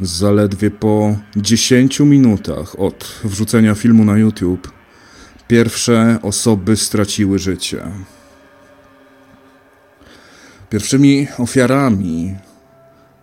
Zaledwie 0.00 0.70
po 0.70 1.16
10 1.36 2.00
minutach 2.00 2.80
od 2.80 3.20
wrzucenia 3.24 3.74
filmu 3.74 4.04
na 4.04 4.18
YouTube 4.18 4.72
pierwsze 5.48 6.18
osoby 6.22 6.76
straciły 6.76 7.38
życie. 7.38 7.82
Pierwszymi 10.70 11.26
ofiarami 11.38 12.36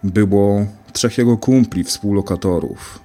było 0.04 0.66
trzech 0.94 1.18
jego 1.18 1.38
kumpli, 1.38 1.84
współlokatorów. 1.84 3.00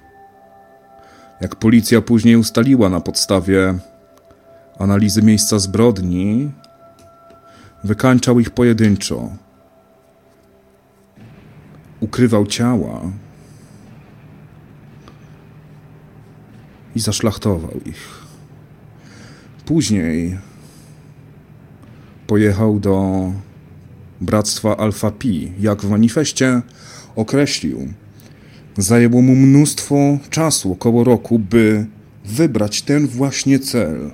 Jak 1.41 1.55
policja 1.55 2.01
później 2.01 2.35
ustaliła 2.35 2.89
na 2.89 2.99
podstawie 3.01 3.75
analizy 4.79 5.21
miejsca 5.21 5.59
zbrodni, 5.59 6.51
wykańczał 7.83 8.39
ich 8.39 8.49
pojedynczo. 8.49 9.29
Ukrywał 11.99 12.47
ciała 12.47 13.01
i 16.97 16.99
zaszlachtował 16.99 17.79
ich. 17.85 18.25
Później 19.65 20.37
pojechał 22.27 22.79
do 22.79 23.31
Bractwa 24.21 24.77
Alfa 24.77 25.11
Pi, 25.11 25.51
jak 25.59 25.81
w 25.81 25.89
manifestie 25.89 26.61
określił. 27.15 27.87
Zajęło 28.77 29.21
mu 29.21 29.35
mnóstwo 29.35 30.17
czasu, 30.29 30.71
około 30.71 31.03
roku, 31.03 31.39
by 31.39 31.85
wybrać 32.25 32.81
ten 32.81 33.07
właśnie 33.07 33.59
cel. 33.59 34.11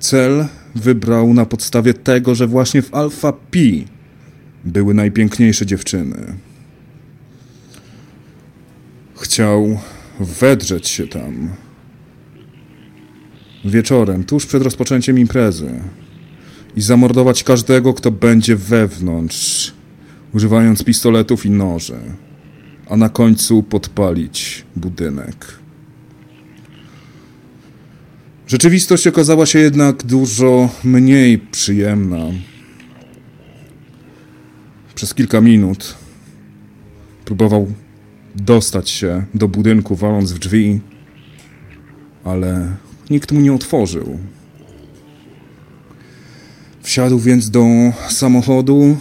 Cel 0.00 0.46
wybrał 0.74 1.34
na 1.34 1.46
podstawie 1.46 1.94
tego, 1.94 2.34
że 2.34 2.46
właśnie 2.46 2.82
w 2.82 2.94
Alfa 2.94 3.32
Pi 3.32 3.86
były 4.64 4.94
najpiękniejsze 4.94 5.66
dziewczyny. 5.66 6.34
Chciał 9.16 9.78
wedrzeć 10.20 10.88
się 10.88 11.08
tam. 11.08 11.50
Wieczorem, 13.64 14.24
tuż 14.24 14.46
przed 14.46 14.62
rozpoczęciem 14.62 15.18
imprezy 15.18 15.80
i 16.76 16.80
zamordować 16.80 17.44
każdego, 17.44 17.94
kto 17.94 18.10
będzie 18.10 18.56
wewnątrz, 18.56 19.72
używając 20.34 20.84
pistoletów 20.84 21.46
i 21.46 21.50
noży, 21.50 21.98
a 22.90 22.96
na 22.96 23.08
końcu 23.08 23.62
podpalić 23.62 24.64
budynek. 24.76 25.58
Rzeczywistość 28.46 29.06
okazała 29.06 29.46
się 29.46 29.58
jednak 29.58 30.02
dużo 30.02 30.68
mniej 30.84 31.38
przyjemna. 31.38 32.18
Przez 34.94 35.14
kilka 35.14 35.40
minut 35.40 35.94
próbował 37.24 37.72
dostać 38.34 38.90
się 38.90 39.24
do 39.34 39.48
budynku, 39.48 39.96
waląc 39.96 40.32
w 40.32 40.38
drzwi. 40.38 40.80
ale 42.24 42.76
nikt 43.10 43.32
mu 43.32 43.40
nie 43.40 43.52
otworzył. 43.52 44.18
Wsiadł 46.82 47.18
więc 47.18 47.50
do 47.50 47.64
samochodu 48.08 48.96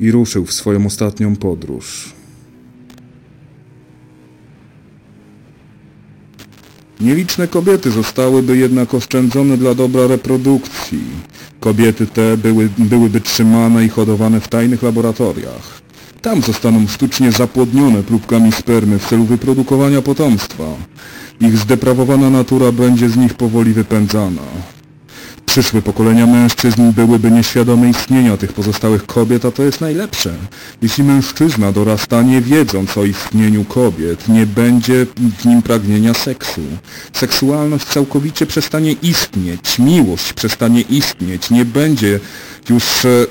i 0.00 0.10
ruszył 0.10 0.46
w 0.46 0.52
swoją 0.52 0.86
ostatnią 0.86 1.36
podróż. 1.36 2.14
Nieliczne 7.00 7.48
kobiety 7.48 7.90
zostałyby 7.90 8.56
jednak 8.56 8.94
oszczędzone 8.94 9.56
dla 9.56 9.74
dobra 9.74 10.06
reprodukcji. 10.06 11.04
Kobiety 11.60 12.06
te 12.06 12.36
były, 12.36 12.68
byłyby 12.78 13.20
trzymane 13.20 13.84
i 13.84 13.88
hodowane 13.88 14.40
w 14.40 14.48
tajnych 14.48 14.82
laboratoriach. 14.82 15.85
Tam 16.26 16.42
zostaną 16.42 16.86
sztucznie 16.86 17.32
zapłodnione 17.32 18.02
próbkami 18.02 18.52
spermy 18.52 18.98
w 18.98 19.08
celu 19.08 19.24
wyprodukowania 19.24 20.02
potomstwa. 20.02 20.64
Ich 21.40 21.58
zdeprawowana 21.58 22.30
natura 22.30 22.72
będzie 22.72 23.08
z 23.08 23.16
nich 23.16 23.34
powoli 23.34 23.72
wypędzana. 23.72 24.42
Przyszłe 25.46 25.82
pokolenia 25.82 26.26
mężczyzn 26.26 26.92
byłyby 26.92 27.30
nieświadome 27.30 27.90
istnienia 27.90 28.36
tych 28.36 28.52
pozostałych 28.52 29.06
kobiet, 29.06 29.44
a 29.44 29.50
to 29.50 29.62
jest 29.62 29.80
najlepsze. 29.80 30.34
Jeśli 30.82 31.04
mężczyzna 31.04 31.72
dorasta 31.72 32.22
nie 32.22 32.40
wiedząc 32.40 32.98
o 32.98 33.04
istnieniu 33.04 33.64
kobiet, 33.64 34.28
nie 34.28 34.46
będzie 34.46 35.06
w 35.38 35.44
nim 35.44 35.62
pragnienia 35.62 36.14
seksu. 36.14 36.60
Seksualność 37.12 37.84
całkowicie 37.84 38.46
przestanie 38.46 38.92
istnieć, 38.92 39.78
miłość 39.78 40.32
przestanie 40.32 40.80
istnieć, 40.80 41.50
nie 41.50 41.64
będzie 41.64 42.20
już 42.70 43.04
e, 43.04 43.26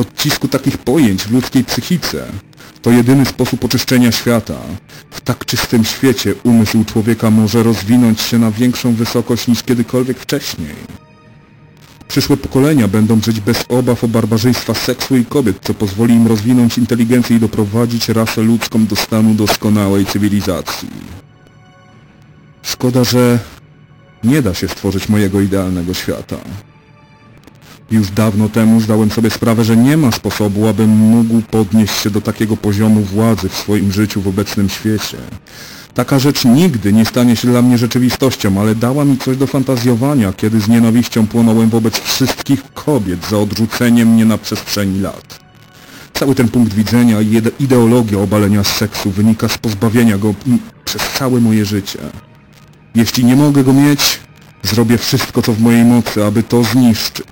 odcisku 0.00 0.48
takich 0.48 0.78
pojęć 0.78 1.22
w 1.22 1.32
ludzkiej 1.32 1.64
psychice. 1.64 2.24
To 2.82 2.90
jedyny 2.90 3.26
sposób 3.26 3.64
oczyszczenia 3.64 4.12
świata. 4.12 4.58
W 5.10 5.20
tak 5.20 5.44
czystym 5.44 5.84
świecie 5.84 6.34
umysł 6.44 6.84
człowieka 6.84 7.30
może 7.30 7.62
rozwinąć 7.62 8.20
się 8.20 8.38
na 8.38 8.50
większą 8.50 8.94
wysokość 8.94 9.48
niż 9.48 9.62
kiedykolwiek 9.62 10.18
wcześniej. 10.18 10.74
Przyszłe 12.08 12.36
pokolenia 12.36 12.88
będą 12.88 13.20
żyć 13.20 13.40
bez 13.40 13.64
obaw 13.68 14.04
o 14.04 14.08
barbarzyństwa 14.08 14.74
seksu 14.74 15.16
i 15.16 15.24
kobiet, 15.24 15.56
co 15.62 15.74
pozwoli 15.74 16.14
im 16.14 16.26
rozwinąć 16.26 16.78
inteligencję 16.78 17.36
i 17.36 17.40
doprowadzić 17.40 18.08
rasę 18.08 18.42
ludzką 18.42 18.86
do 18.86 18.96
stanu 18.96 19.34
doskonałej 19.34 20.06
cywilizacji. 20.06 20.88
Szkoda, 22.62 23.04
że 23.04 23.38
nie 24.24 24.42
da 24.42 24.54
się 24.54 24.68
stworzyć 24.68 25.08
mojego 25.08 25.40
idealnego 25.40 25.94
świata. 25.94 26.36
Już 27.90 28.10
dawno 28.10 28.48
temu 28.48 28.80
zdałem 28.80 29.10
sobie 29.10 29.30
sprawę, 29.30 29.64
że 29.64 29.76
nie 29.76 29.96
ma 29.96 30.12
sposobu, 30.12 30.66
abym 30.66 30.90
mógł 30.90 31.40
podnieść 31.40 32.02
się 32.02 32.10
do 32.10 32.20
takiego 32.20 32.56
poziomu 32.56 33.00
władzy 33.00 33.48
w 33.48 33.54
swoim 33.54 33.92
życiu 33.92 34.20
w 34.20 34.28
obecnym 34.28 34.68
świecie. 34.68 35.16
Taka 35.94 36.18
rzecz 36.18 36.44
nigdy 36.44 36.92
nie 36.92 37.04
stanie 37.04 37.36
się 37.36 37.48
dla 37.48 37.62
mnie 37.62 37.78
rzeczywistością, 37.78 38.60
ale 38.60 38.74
dała 38.74 39.04
mi 39.04 39.18
coś 39.18 39.36
do 39.36 39.46
fantazjowania, 39.46 40.32
kiedy 40.32 40.60
z 40.60 40.68
nienawiścią 40.68 41.26
płonąłem 41.26 41.70
wobec 41.70 41.98
wszystkich 42.00 42.72
kobiet 42.74 43.26
za 43.30 43.38
odrzuceniem 43.38 44.08
mnie 44.08 44.24
na 44.24 44.38
przestrzeni 44.38 45.00
lat. 45.00 45.38
Cały 46.14 46.34
ten 46.34 46.48
punkt 46.48 46.74
widzenia 46.74 47.20
i 47.20 47.26
ide- 47.26 47.50
ideologia 47.60 48.18
obalenia 48.18 48.64
seksu 48.64 49.10
wynika 49.10 49.48
z 49.48 49.58
pozbawienia 49.58 50.18
go 50.18 50.34
przez 50.84 51.02
całe 51.18 51.40
moje 51.40 51.64
życie. 51.64 51.98
Jeśli 52.94 53.24
nie 53.24 53.36
mogę 53.36 53.64
go 53.64 53.72
mieć, 53.72 54.20
zrobię 54.62 54.98
wszystko 54.98 55.42
co 55.42 55.52
w 55.52 55.60
mojej 55.60 55.84
mocy, 55.84 56.24
aby 56.24 56.42
to 56.42 56.64
zniszczyć. 56.64 57.26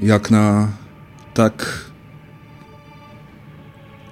Jak 0.00 0.30
na 0.30 0.68
tak. 1.34 1.84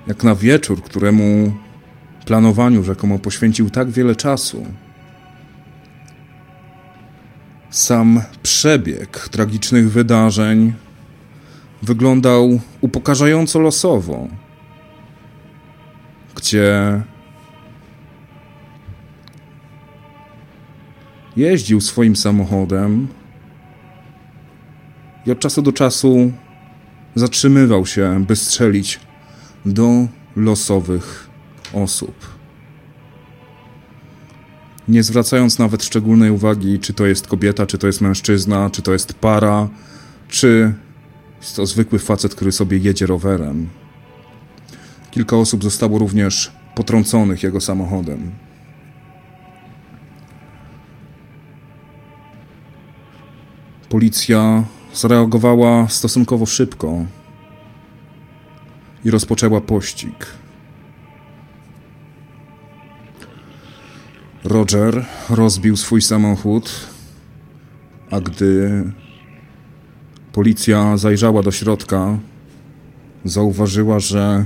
Jak 0.07 0.25
na 0.25 0.35
wieczór, 0.35 0.83
któremu 0.83 1.53
planowaniu 2.27 2.83
rzekomo 2.85 3.19
poświęcił 3.19 3.71
tak 3.71 3.91
wiele 3.91 4.17
czasu. 4.17 4.67
Sam 7.71 8.23
przebieg 8.43 9.29
tragicznych 9.29 9.91
wydarzeń 9.91 10.73
wyglądał 11.83 12.61
upokarzająco 12.81 13.59
losowo, 13.59 14.29
gdzie 16.35 17.03
jeździł 21.37 21.81
swoim 21.81 22.17
samochodem 22.17 23.09
i 25.27 25.31
od 25.31 25.39
czasu 25.39 25.63
do 25.63 25.73
czasu 25.73 26.33
zatrzymywał 27.15 27.87
się, 27.87 28.25
by 28.27 28.37
strzelić 28.37 29.01
do 29.67 30.09
losowych 30.37 31.31
osób. 31.73 32.37
Nie 34.89 35.03
zwracając 35.03 35.59
nawet 35.59 35.85
szczególnej 35.85 36.31
uwagi, 36.31 36.79
czy 36.79 36.95
to 36.95 37.07
jest 37.07 37.27
kobieta, 37.27 37.67
czy 37.67 37.79
to 37.79 37.87
jest 37.87 38.01
mężczyzna, 38.01 38.71
czy 38.71 38.83
to 38.83 38.93
jest 38.93 39.13
para, 39.15 39.69
czy 40.29 40.75
jest 41.41 41.57
to 41.57 41.67
zwykły 41.67 41.99
facet, 41.99 42.35
który 42.35 42.53
sobie 42.53 42.79
jedzie 42.79 43.07
rowerem. 43.07 43.69
Kilka 45.11 45.37
osób 45.37 45.63
zostało 45.63 45.99
również 45.99 46.53
potrąconych 46.75 47.43
jego 47.43 47.61
samochodem. 47.61 48.31
Policja 53.89 54.65
zareagowała 54.97 55.89
stosunkowo 55.89 56.47
szybko 56.47 57.05
i 59.05 59.11
rozpoczęła 59.11 59.61
pościg. 59.61 60.27
Roger 64.45 65.05
rozbił 65.31 65.77
swój 65.77 66.03
samochód, 66.03 66.71
a 68.11 68.21
gdy 68.21 68.85
policja 70.33 70.97
zajrzała 70.97 71.43
do 71.43 71.53
środka, 71.53 72.19
zauważyła, 73.25 74.01
że 74.01 74.45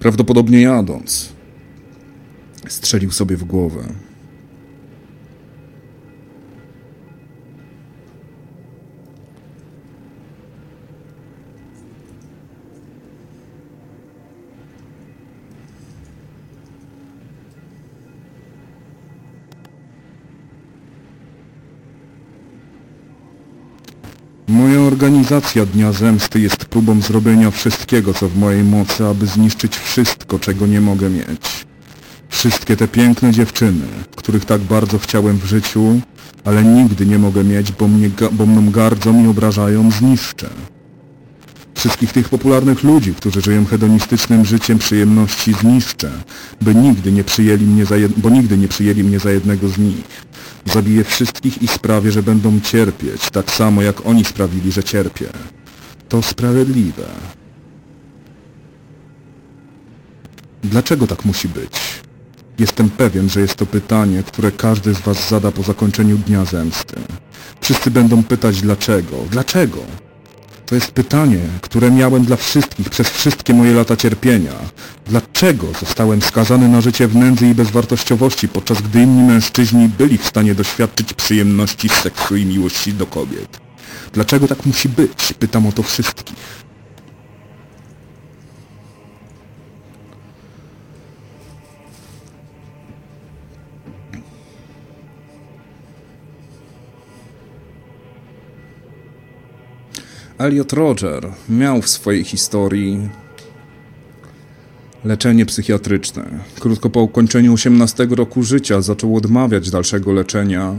prawdopodobnie 0.00 0.60
jadąc, 0.60 1.32
strzelił 2.68 3.10
sobie 3.10 3.36
w 3.36 3.44
głowę. 3.44 3.84
Organizacja 24.94 25.66
Dnia 25.66 25.92
Zemsty 25.92 26.40
jest 26.40 26.64
próbą 26.64 27.00
zrobienia 27.00 27.50
wszystkiego, 27.50 28.14
co 28.14 28.28
w 28.28 28.38
mojej 28.38 28.64
mocy, 28.64 29.06
aby 29.06 29.26
zniszczyć 29.26 29.76
wszystko, 29.76 30.38
czego 30.38 30.66
nie 30.66 30.80
mogę 30.80 31.10
mieć. 31.10 31.66
Wszystkie 32.28 32.76
te 32.76 32.88
piękne 32.88 33.32
dziewczyny, 33.32 33.86
których 34.16 34.44
tak 34.44 34.60
bardzo 34.60 34.98
chciałem 34.98 35.38
w 35.38 35.44
życiu, 35.44 36.00
ale 36.44 36.64
nigdy 36.64 37.06
nie 37.06 37.18
mogę 37.18 37.44
mieć, 37.44 37.72
bo, 37.72 37.88
mnie, 37.88 38.10
bo 38.32 38.46
mną 38.46 38.70
gardzą 38.70 39.24
i 39.24 39.28
obrażają, 39.28 39.90
zniszczę. 39.90 40.48
Wszystkich 41.74 42.12
tych 42.12 42.28
popularnych 42.28 42.82
ludzi, 42.82 43.14
którzy 43.14 43.40
żyją 43.40 43.64
hedonistycznym 43.64 44.44
życiem 44.44 44.78
przyjemności, 44.78 45.52
zniszczę, 45.52 46.10
by 46.60 46.74
nigdy 46.74 47.12
nie 47.12 47.24
przyjęli 47.24 47.64
mnie 47.64 47.86
za 47.86 47.94
bo 48.16 48.30
nigdy 48.30 48.58
nie 48.58 48.68
przyjęli 48.68 49.04
mnie 49.04 49.18
za 49.18 49.30
jednego 49.30 49.68
z 49.68 49.78
nich. 49.78 50.26
Zabiję 50.64 51.04
wszystkich 51.04 51.62
i 51.62 51.68
sprawię, 51.68 52.12
że 52.12 52.22
będą 52.22 52.60
cierpieć, 52.60 53.30
tak 53.30 53.50
samo 53.50 53.82
jak 53.82 54.06
oni 54.06 54.24
sprawili, 54.24 54.72
że 54.72 54.84
cierpię. 54.84 55.26
To 56.08 56.22
sprawiedliwe. 56.22 57.04
Dlaczego 60.64 61.06
tak 61.06 61.24
musi 61.24 61.48
być? 61.48 62.04
Jestem 62.58 62.90
pewien, 62.90 63.28
że 63.28 63.40
jest 63.40 63.54
to 63.54 63.66
pytanie, 63.66 64.22
które 64.22 64.52
każdy 64.52 64.94
z 64.94 65.00
was 65.00 65.28
zada 65.28 65.52
po 65.52 65.62
zakończeniu 65.62 66.18
Dnia 66.18 66.44
Zemsty. 66.44 66.96
Wszyscy 67.60 67.90
będą 67.90 68.22
pytać 68.22 68.60
dlaczego. 68.60 69.16
Dlaczego? 69.30 69.78
To 70.66 70.74
jest 70.74 70.90
pytanie, 70.90 71.38
które 71.60 71.90
miałem 71.90 72.24
dla 72.24 72.36
wszystkich 72.36 72.90
przez 72.90 73.08
wszystkie 73.08 73.54
moje 73.54 73.74
lata 73.74 73.96
cierpienia. 73.96 74.52
Dlaczego 75.06 75.66
zostałem 75.80 76.22
skazany 76.22 76.68
na 76.68 76.80
życie 76.80 77.08
w 77.08 77.16
nędzy 77.16 77.46
i 77.48 77.54
bezwartościowości, 77.54 78.48
podczas 78.48 78.82
gdy 78.82 79.02
inni 79.02 79.22
mężczyźni 79.22 79.88
byli 79.88 80.18
w 80.18 80.26
stanie 80.26 80.54
doświadczyć 80.54 81.12
przyjemności 81.12 81.88
z 81.88 81.92
seksu 81.92 82.36
i 82.36 82.46
miłości 82.46 82.92
do 82.92 83.06
kobiet? 83.06 83.60
Dlaczego 84.12 84.48
tak 84.48 84.66
musi 84.66 84.88
być? 84.88 85.34
Pytam 85.38 85.66
o 85.66 85.72
to 85.72 85.82
wszystkich. 85.82 86.36
Elliot 100.38 100.72
Roger 100.72 101.32
miał 101.48 101.82
w 101.82 101.88
swojej 101.88 102.24
historii 102.24 103.08
leczenie 105.04 105.46
psychiatryczne. 105.46 106.24
Krótko 106.60 106.90
po 106.90 107.00
ukończeniu 107.00 107.52
18 107.52 108.06
roku 108.10 108.42
życia 108.42 108.80
zaczął 108.80 109.16
odmawiać 109.16 109.70
dalszego 109.70 110.12
leczenia. 110.12 110.74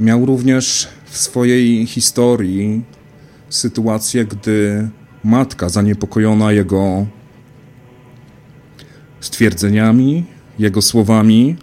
Miał 0.00 0.26
również 0.26 0.88
w 1.04 1.18
swojej 1.18 1.86
historii 1.86 2.84
sytuację, 3.48 4.24
gdy 4.24 4.88
matka 5.24 5.68
zaniepokojona 5.68 6.52
jego 6.52 7.06
stwierdzeniami, 9.20 10.24
jego 10.58 10.82
słowami, 10.82 11.56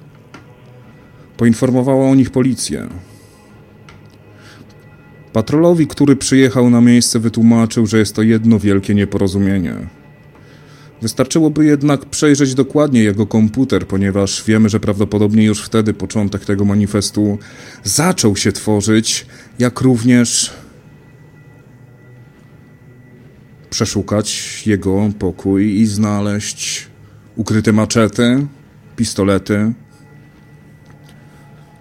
poinformowała 1.38 2.10
o 2.10 2.16
nich 2.16 2.30
policję. 2.30 2.88
Patrolowi, 5.34 5.88
który 5.88 6.16
przyjechał 6.16 6.70
na 6.70 6.82
miejsce, 6.82 7.20
wytłumaczył, 7.20 7.88
że 7.88 7.98
jest 7.98 8.16
to 8.16 8.22
jedno 8.22 8.60
wielkie 8.60 8.96
nieporozumienie. 8.96 9.74
Wystarczyłoby 11.02 11.66
jednak 11.66 12.06
przejrzeć 12.06 12.56
dokładnie 12.56 13.04
jego 13.04 13.28
komputer, 13.28 13.88
ponieważ 13.88 14.44
wiemy, 14.48 14.70
że 14.70 14.80
prawdopodobnie 14.80 15.46
już 15.46 15.62
wtedy 15.62 15.94
początek 15.94 16.46
tego 16.46 16.66
manifestu 16.66 17.38
zaczął 17.84 18.36
się 18.36 18.52
tworzyć, 18.52 19.26
jak 19.60 19.82
również 19.82 20.54
przeszukać 23.70 24.64
jego 24.68 25.10
pokój 25.20 25.80
i 25.80 25.86
znaleźć 25.86 26.88
ukryte 27.36 27.74
maczety, 27.74 28.48
pistolety 28.96 29.74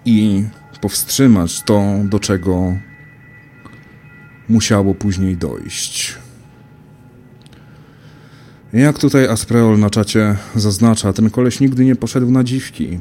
i 0.05 0.45
powstrzymać 0.81 1.63
to, 1.63 1.83
do 2.05 2.21
czego 2.21 2.77
musiało 4.53 4.95
później 4.95 5.37
dojść. 5.37 6.15
Jak 8.73 8.99
tutaj 8.99 9.27
Aspreol 9.27 9.79
na 9.79 9.91
czacie 9.91 10.37
zaznacza, 10.55 11.13
ten 11.13 11.31
koleś 11.31 11.61
nigdy 11.61 11.85
nie 11.85 11.97
poszedł 11.97 12.31
na 12.31 12.45
dziwki. 12.45 13.01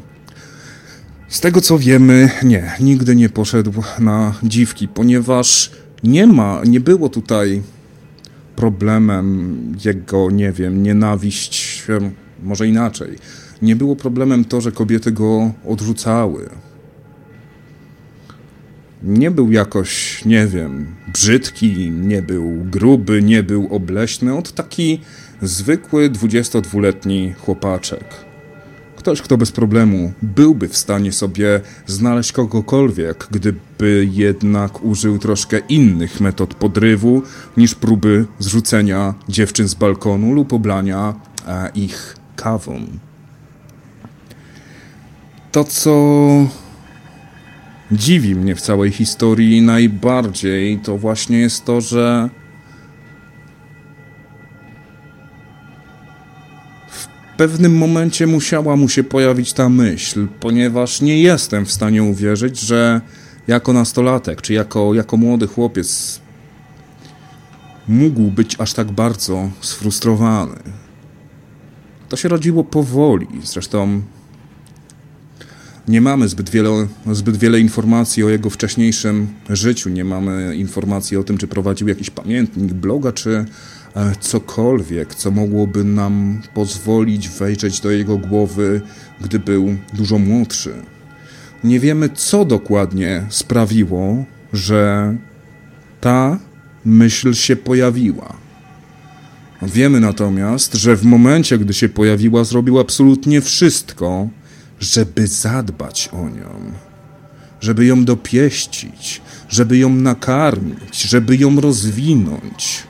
Z 1.28 1.40
tego 1.40 1.62
co 1.62 1.80
wiemy, 1.80 2.30
nie, 2.44 2.72
nigdy 2.80 3.16
nie 3.16 3.30
poszedł 3.30 3.74
na 4.00 4.34
dziwki, 4.44 4.88
ponieważ 4.88 5.72
nie 6.04 6.28
ma, 6.28 6.62
nie 6.66 6.80
było 6.80 7.10
tutaj 7.10 7.62
problemem 8.56 9.56
jego, 9.86 10.32
nie 10.32 10.52
wiem, 10.52 10.84
nienawiść, 10.84 11.84
może 12.44 12.68
inaczej. 12.68 13.18
Nie 13.62 13.76
było 13.76 13.96
problemem 13.96 14.46
to, 14.46 14.62
że 14.62 14.72
kobiety 14.72 15.12
go 15.12 15.52
odrzucały. 15.68 16.50
Nie 19.04 19.32
był 19.32 19.52
jakoś, 19.52 20.22
nie 20.26 20.48
wiem, 20.48 20.96
brzydki, 21.14 21.92
nie 21.92 22.22
był 22.22 22.52
gruby, 22.66 23.22
nie 23.22 23.44
był 23.44 23.68
obleśny. 23.76 24.36
Od 24.36 24.52
taki 24.52 25.02
zwykły 25.42 26.10
22-letni 26.10 27.34
chłopaczek. 27.34 28.06
Ktoś, 28.96 29.22
kto 29.22 29.38
bez 29.38 29.52
problemu 29.52 30.14
byłby 30.22 30.68
w 30.68 30.78
stanie 30.78 31.12
sobie 31.12 31.62
znaleźć 31.88 32.32
kogokolwiek, 32.32 33.28
gdyby 33.32 34.08
jednak 34.12 34.84
użył 34.84 35.20
troszkę 35.20 35.60
innych 35.60 36.22
metod 36.22 36.54
podrywu 36.54 37.22
niż 37.58 37.76
próby 37.76 38.26
zrzucenia 38.40 39.14
dziewczyn 39.30 39.68
z 39.68 39.74
balkonu 39.74 40.34
lub 40.34 40.54
oblania 40.54 41.14
e, 41.48 41.72
ich 41.76 42.16
kawą. 42.36 42.82
To, 45.52 45.64
co 45.64 45.92
dziwi 47.92 48.36
mnie 48.36 48.56
w 48.56 48.62
całej 48.62 48.92
historii 48.92 49.62
najbardziej, 49.62 50.80
to 50.80 50.98
właśnie 50.98 51.40
jest 51.40 51.66
to, 51.66 51.82
że 51.82 52.30
w 56.90 57.08
pewnym 57.38 57.78
momencie 57.78 58.28
musiała 58.28 58.76
mu 58.76 58.90
się 58.90 59.04
pojawić 59.04 59.54
ta 59.54 59.70
myśl, 59.70 60.28
ponieważ 60.40 61.02
nie 61.02 61.22
jestem 61.22 61.66
w 61.66 61.72
stanie 61.72 62.04
uwierzyć, 62.04 62.60
że 62.60 63.02
jako 63.48 63.74
nastolatek, 63.74 64.42
czy 64.42 64.54
jako, 64.54 64.94
jako 64.94 65.18
młody 65.18 65.48
chłopiec 65.48 66.22
mógł 67.88 68.22
być 68.22 68.56
aż 68.60 68.74
tak 68.74 68.92
bardzo 68.92 69.50
sfrustrowany. 69.62 70.56
To 72.10 72.18
się 72.18 72.30
rodziło 72.30 72.64
powoli. 72.64 73.28
Zresztą 73.44 74.02
nie 75.88 76.02
mamy 76.02 76.28
zbyt 76.28 76.50
wiele, 76.50 76.88
zbyt 77.12 77.38
wiele 77.38 77.60
informacji 77.60 78.24
o 78.24 78.30
jego 78.30 78.50
wcześniejszym 78.50 79.28
życiu. 79.50 79.90
Nie 79.90 80.06
mamy 80.06 80.56
informacji 80.56 81.18
o 81.18 81.24
tym, 81.24 81.38
czy 81.38 81.48
prowadził 81.48 81.88
jakiś 81.88 82.10
pamiętnik, 82.10 82.74
bloga, 82.74 83.12
czy 83.12 83.46
e, 83.96 84.12
cokolwiek, 84.20 85.16
co 85.16 85.32
mogłoby 85.32 85.84
nam 85.84 86.42
pozwolić 86.54 87.30
wejrzeć 87.30 87.80
do 87.80 87.92
jego 87.92 88.18
głowy, 88.18 88.82
gdy 89.22 89.40
był 89.40 89.76
dużo 89.94 90.20
młodszy. 90.20 90.74
Nie 91.64 91.80
wiemy, 91.80 92.10
co 92.10 92.46
dokładnie 92.46 93.26
sprawiło, 93.30 94.26
że 94.54 95.16
ta 96.02 96.40
myśl 96.86 97.34
się 97.34 97.56
pojawiła. 97.56 98.34
Wiemy 99.62 100.00
natomiast, 100.00 100.74
że 100.74 100.96
w 100.96 101.04
momencie, 101.04 101.58
gdy 101.58 101.74
się 101.74 101.90
pojawiła, 101.90 102.44
zrobił 102.44 102.80
absolutnie 102.80 103.42
wszystko, 103.42 104.30
żeby 104.82 105.28
zadbać 105.28 106.10
o 106.14 106.30
nią, 106.30 106.72
żeby 107.62 107.86
ją 107.86 108.06
dopieścić, 108.06 109.22
żeby 109.50 109.78
ją 109.78 109.90
nakarmić, 109.90 111.02
żeby 111.02 111.38
ją 111.38 111.62
rozwinąć. 111.62 112.84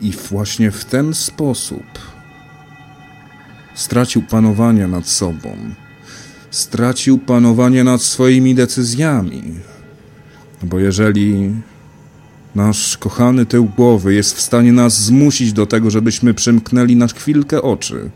I 0.00 0.12
właśnie 0.12 0.70
w 0.70 0.84
ten 0.84 1.14
sposób 1.14 1.86
stracił 3.74 4.22
panowanie 4.22 4.86
nad 4.86 5.08
sobą, 5.08 5.56
stracił 6.50 7.18
panowanie 7.18 7.84
nad 7.84 8.02
swoimi 8.02 8.54
decyzjami 8.54 9.54
bo 10.62 10.78
jeżeli 10.78 11.52
nasz 12.56 12.98
kochany 12.98 13.46
tył 13.46 13.64
głowy 13.64 14.14
jest 14.14 14.36
w 14.36 14.40
stanie 14.40 14.72
nas 14.72 15.02
zmusić 15.02 15.52
do 15.52 15.66
tego, 15.66 15.90
żebyśmy 15.90 16.34
przymknęli 16.34 16.96
na 16.96 17.06
chwilkę 17.06 17.62
oczy, 17.62 18.10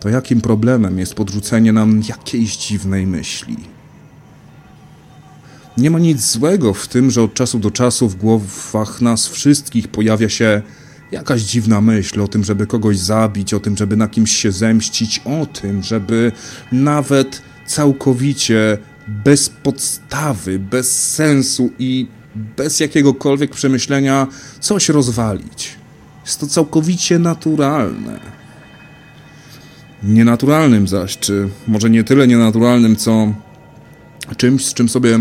to 0.00 0.08
jakim 0.08 0.40
problemem 0.40 0.98
jest 0.98 1.14
podrzucenie 1.14 1.72
nam 1.72 2.02
jakiejś 2.08 2.56
dziwnej 2.56 3.06
myśli? 3.06 3.56
Nie 5.76 5.90
ma 5.90 5.98
nic 5.98 6.32
złego 6.32 6.74
w 6.74 6.88
tym, 6.88 7.10
że 7.10 7.22
od 7.22 7.34
czasu 7.34 7.58
do 7.58 7.70
czasu 7.70 8.08
w 8.08 8.16
głowach 8.16 9.00
nas 9.00 9.28
wszystkich 9.28 9.88
pojawia 9.88 10.28
się 10.28 10.62
jakaś 11.12 11.42
dziwna 11.42 11.80
myśl 11.80 12.20
o 12.20 12.28
tym, 12.28 12.44
żeby 12.44 12.66
kogoś 12.66 12.98
zabić, 12.98 13.54
o 13.54 13.60
tym, 13.60 13.76
żeby 13.76 13.96
na 13.96 14.08
kimś 14.08 14.36
się 14.36 14.52
zemścić, 14.52 15.22
o 15.24 15.46
tym, 15.46 15.82
żeby 15.82 16.32
nawet 16.72 17.42
całkowicie 17.66 18.78
bez 19.08 19.48
podstawy, 19.48 20.58
bez 20.58 21.14
sensu 21.14 21.70
i 21.78 22.17
bez 22.36 22.80
jakiegokolwiek 22.80 23.50
przemyślenia 23.50 24.26
coś 24.60 24.88
rozwalić. 24.88 25.76
Jest 26.24 26.40
to 26.40 26.46
całkowicie 26.46 27.18
naturalne. 27.18 28.20
Nienaturalnym 30.02 30.88
zaś, 30.88 31.18
czy 31.18 31.48
może 31.66 31.90
nie 31.90 32.04
tyle 32.04 32.26
nienaturalnym, 32.26 32.96
co 32.96 33.32
czymś, 34.36 34.66
z 34.66 34.74
czym 34.74 34.88
sobie 34.88 35.18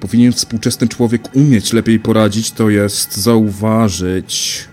powinien 0.00 0.32
współczesny 0.32 0.88
człowiek 0.88 1.36
umieć 1.36 1.72
lepiej 1.72 2.00
poradzić, 2.00 2.50
to 2.50 2.70
jest 2.70 3.16
zauważyć, 3.16 4.64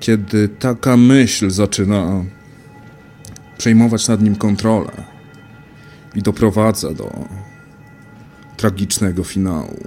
kiedy 0.00 0.48
taka 0.48 0.96
myśl 0.96 1.50
zaczyna 1.50 2.24
przejmować 3.58 4.08
nad 4.08 4.22
nim 4.22 4.36
kontrolę 4.36 4.92
i 6.14 6.22
doprowadza 6.22 6.94
do 6.94 7.28
tragicznego 8.56 9.24
finału. 9.24 9.84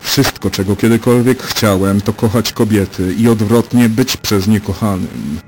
Wszystko, 0.00 0.50
czego 0.50 0.76
kiedykolwiek 0.76 1.42
chciałem, 1.42 2.00
to 2.00 2.12
kochać 2.12 2.52
kobiety 2.52 3.14
i 3.18 3.28
odwrotnie 3.28 3.88
być 3.88 4.16
przez 4.16 4.46
nie 4.46 4.60
kochanym. 4.60 5.38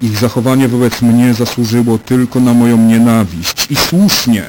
Ich 0.00 0.16
zachowanie 0.16 0.68
wobec 0.68 1.02
mnie 1.02 1.34
zasłużyło 1.34 1.98
tylko 1.98 2.40
na 2.40 2.54
moją 2.54 2.76
nienawiść 2.76 3.70
i 3.70 3.76
słusznie. 3.76 4.44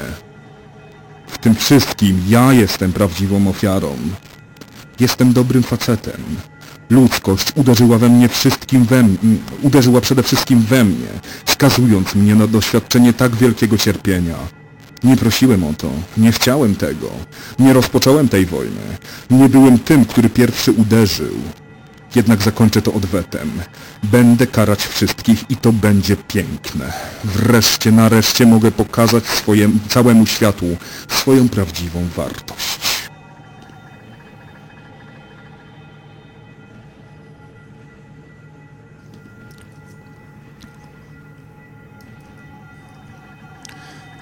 W 1.28 1.38
tym 1.38 1.56
wszystkim 1.56 2.24
ja 2.28 2.54
jestem 2.54 2.94
prawdziwą 2.94 3.48
ofiarą. 3.48 3.96
Jestem 5.00 5.34
dobrym 5.34 5.64
facetem. 5.64 6.22
Ludzkość 6.92 7.48
uderzyła 7.56 7.98
we 7.98 8.10
mnie 8.10 8.30
wszystkim 8.30 8.86
we 8.86 9.04
mnie, 9.04 9.18
uderzyła 9.62 10.02
przede 10.02 10.24
wszystkim 10.24 10.60
we 10.60 10.84
mnie, 10.84 11.08
skazując 11.46 12.16
mnie 12.16 12.36
na 12.36 12.48
doświadczenie 12.48 13.14
tak 13.14 13.36
wielkiego 13.36 13.78
cierpienia. 13.78 14.36
Nie 15.04 15.18
prosiłem 15.18 15.64
o 15.64 15.74
to, 15.74 15.92
nie 16.18 16.32
chciałem 16.32 16.76
tego, 16.76 17.10
nie 17.60 17.74
rozpocząłem 17.74 18.30
tej 18.30 18.46
wojny, 18.46 18.82
nie 19.30 19.50
byłem 19.50 19.80
tym, 19.80 20.06
który 20.06 20.30
pierwszy 20.30 20.72
uderzył. 20.72 21.36
Jednak 22.16 22.42
zakończę 22.42 22.82
to 22.82 22.94
odwetem. 22.94 23.52
Będę 24.04 24.48
karać 24.48 24.88
wszystkich 24.88 25.52
i 25.52 25.58
to 25.58 25.74
będzie 25.74 26.16
piękne. 26.16 26.94
Wreszcie, 27.24 27.92
nareszcie 27.92 28.46
mogę 28.46 28.72
pokazać 28.72 29.26
swojemu, 29.26 29.74
całemu 29.90 30.26
światu 30.26 30.66
swoją 31.08 31.50
prawdziwą 31.50 32.08
wartość. 32.16 33.01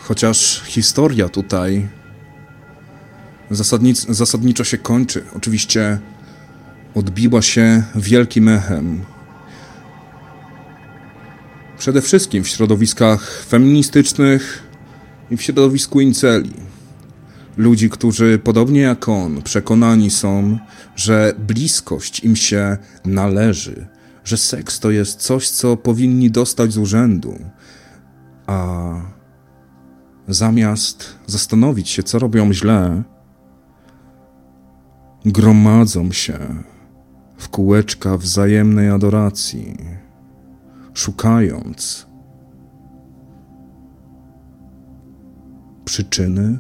Chociaż 0.10 0.64
historia 0.66 1.30
tutaj 1.30 1.88
zasadnic, 3.52 4.06
zasadniczo 4.10 4.64
się 4.64 4.78
kończy. 4.78 5.24
Oczywiście 5.38 6.00
odbiła 6.96 7.42
się 7.42 7.84
wielkim 7.96 8.48
echem. 8.48 9.06
Przede 11.78 12.02
wszystkim 12.02 12.44
w 12.44 12.48
środowiskach 12.48 13.44
feministycznych 13.48 14.64
i 15.32 15.38
w 15.38 15.42
środowisku 15.42 16.02
inceli. 16.02 16.54
Ludzi, 17.58 17.90
którzy 17.90 18.40
podobnie 18.44 18.82
jak 18.82 19.10
on 19.10 19.42
przekonani 19.42 20.10
są, 20.10 20.60
że 20.96 21.34
bliskość 21.40 22.24
im 22.24 22.36
się 22.36 22.78
należy, 23.06 23.88
że 24.24 24.38
seks 24.38 24.80
to 24.80 24.92
jest 24.92 25.20
coś, 25.20 25.50
co 25.50 25.78
powinni 25.78 26.32
dostać 26.32 26.74
z 26.74 26.78
urzędu, 26.78 27.40
a 28.48 29.19
zamiast 30.30 31.16
zastanowić 31.28 31.90
się, 31.90 32.04
co 32.04 32.20
robią 32.20 32.54
źle, 32.54 33.04
gromadzą 35.26 36.12
się 36.12 36.64
w 37.38 37.50
kółeczka 37.50 38.18
wzajemnej 38.18 38.90
adoracji, 38.90 39.78
szukając 40.94 42.08
przyczyny, 45.86 46.60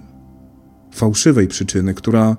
fałszywej 0.91 1.47
przyczyny, 1.47 1.93
która, 1.93 2.37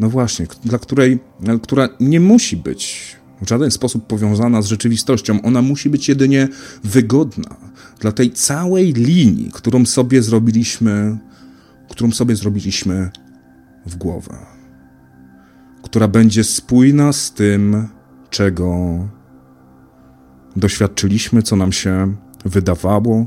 no 0.00 0.10
właśnie, 0.10 0.46
dla 0.64 0.78
której, 0.78 1.18
która 1.62 1.88
nie 2.00 2.20
musi 2.20 2.56
być 2.56 3.16
w 3.42 3.48
żaden 3.48 3.70
sposób 3.70 4.06
powiązana 4.06 4.62
z 4.62 4.66
rzeczywistością. 4.66 5.42
Ona 5.42 5.62
musi 5.62 5.90
być 5.90 6.08
jedynie 6.08 6.48
wygodna 6.84 7.71
dla 8.02 8.12
tej 8.12 8.30
całej 8.30 8.92
linii, 8.92 9.50
którą 9.52 9.86
sobie 9.86 10.22
zrobiliśmy, 10.22 11.18
którą 11.88 12.10
sobie 12.10 12.36
zrobiliśmy 12.36 13.10
w 13.86 13.96
głowę. 13.96 14.38
Która 15.82 16.08
będzie 16.08 16.44
spójna 16.44 17.12
z 17.12 17.32
tym, 17.32 17.88
czego 18.30 18.98
doświadczyliśmy, 20.56 21.42
co 21.42 21.56
nam 21.56 21.72
się 21.72 22.16
wydawało. 22.44 23.26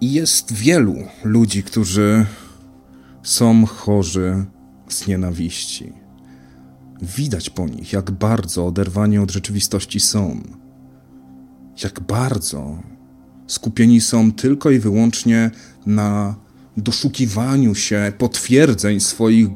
I 0.00 0.12
jest 0.12 0.52
wielu 0.52 0.94
ludzi, 1.24 1.62
którzy 1.62 2.26
są 3.22 3.66
chorzy 3.66 4.44
z 4.88 5.06
nienawiści. 5.06 6.01
Widać 7.02 7.50
po 7.50 7.66
nich, 7.66 7.92
jak 7.92 8.10
bardzo 8.10 8.66
oderwani 8.66 9.18
od 9.18 9.30
rzeczywistości 9.30 10.00
są. 10.00 10.40
Jak 11.84 12.00
bardzo 12.00 12.78
skupieni 13.46 14.00
są 14.00 14.32
tylko 14.32 14.70
i 14.70 14.78
wyłącznie 14.78 15.50
na 15.86 16.34
doszukiwaniu 16.76 17.74
się 17.74 18.12
potwierdzeń 18.18 19.00
swoich 19.00 19.48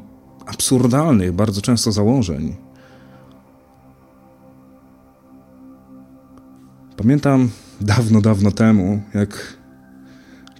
absurdalnych, 0.45 1.33
bardzo 1.33 1.61
często 1.61 1.91
założeń. 1.91 2.55
Pamiętam 6.97 7.49
dawno, 7.81 8.21
dawno 8.21 8.51
temu, 8.51 9.01
jak 9.13 9.57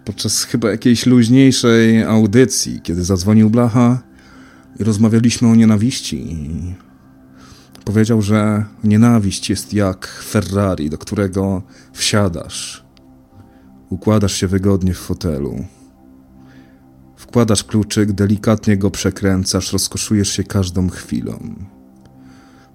podczas 0.05 0.43
chyba 0.43 0.71
jakiejś 0.71 1.05
luźniejszej 1.05 2.03
audycji, 2.03 2.81
kiedy 2.83 3.03
zadzwonił 3.03 3.49
Blacha, 3.49 4.06
i 4.79 4.83
rozmawialiśmy 4.83 5.47
o 5.47 5.55
nienawiści. 5.55 6.37
Powiedział, 7.85 8.21
że 8.21 8.65
nienawiść 8.83 9.49
jest 9.49 9.73
jak 9.73 10.07
Ferrari, 10.07 10.89
do 10.89 10.97
którego 10.97 11.61
wsiadasz. 11.93 12.85
Układasz 13.89 14.33
się 14.33 14.47
wygodnie 14.47 14.93
w 14.93 14.97
fotelu. 14.97 15.65
Wkładasz 17.15 17.63
kluczyk, 17.63 18.11
delikatnie 18.11 18.77
go 18.77 18.91
przekręcasz, 18.91 19.73
rozkoszujesz 19.73 20.29
się 20.29 20.43
każdą 20.43 20.89
chwilą. 20.89 21.55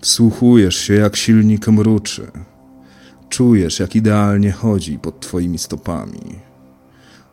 Wsłuchujesz 0.00 0.76
się, 0.76 0.94
jak 0.94 1.16
silnik 1.16 1.68
mruczy. 1.68 2.30
Czujesz, 3.28 3.80
jak 3.80 3.96
idealnie 3.96 4.52
chodzi 4.52 4.98
pod 4.98 5.20
twoimi 5.20 5.58
stopami. 5.58 6.38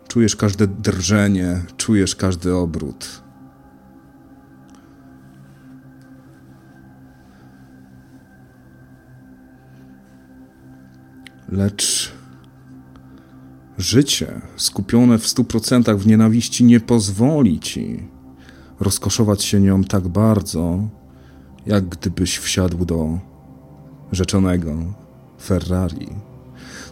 Czujesz 0.07 0.35
każde 0.35 0.67
drżenie, 0.67 1.61
czujesz 1.77 2.15
każdy 2.15 2.55
obrót. 2.55 3.28
Lecz 11.51 12.11
życie 13.77 14.41
skupione 14.57 15.17
w 15.17 15.27
stu 15.27 15.43
procentach 15.43 15.97
w 15.97 16.07
nienawiści 16.07 16.63
nie 16.63 16.79
pozwoli 16.79 17.59
ci 17.59 17.99
rozkoszować 18.79 19.43
się 19.43 19.59
nią 19.59 19.83
tak 19.83 20.07
bardzo, 20.07 20.89
jak 21.65 21.89
gdybyś 21.89 22.37
wsiadł 22.37 22.85
do 22.85 23.19
rzeczonego 24.11 24.75
Ferrari. 25.41 26.09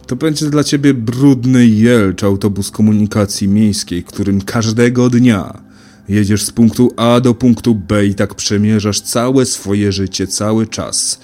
To 0.06 0.16
będzie 0.16 0.50
dla 0.50 0.64
ciebie 0.64 0.94
brudny 0.94 1.66
jelcz 1.66 2.24
autobus 2.24 2.70
komunikacji 2.70 3.48
miejskiej, 3.48 4.04
którym 4.04 4.40
każdego 4.40 5.10
dnia 5.10 5.62
jedziesz 6.08 6.44
z 6.44 6.52
punktu 6.52 6.92
A 6.96 7.20
do 7.20 7.34
punktu 7.34 7.74
B 7.74 8.06
i 8.06 8.14
tak 8.14 8.34
przemierzasz 8.34 9.00
całe 9.00 9.46
swoje 9.46 9.92
życie, 9.92 10.26
cały 10.26 10.66
czas 10.66 11.20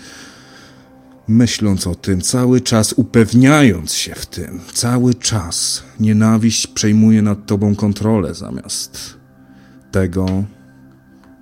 myśląc 1.29 1.87
o 1.87 1.95
tym, 1.95 2.21
cały 2.21 2.61
czas 2.61 2.93
upewniając 2.93 3.93
się 3.93 4.15
w 4.15 4.27
tym, 4.27 4.61
cały 4.73 5.15
czas 5.15 5.83
nienawiść 6.01 6.67
przejmuje 6.67 7.23
nad 7.23 7.47
tobą 7.47 7.75
kontrolę 7.75 8.35
zamiast 8.35 9.17
tego, 9.91 10.45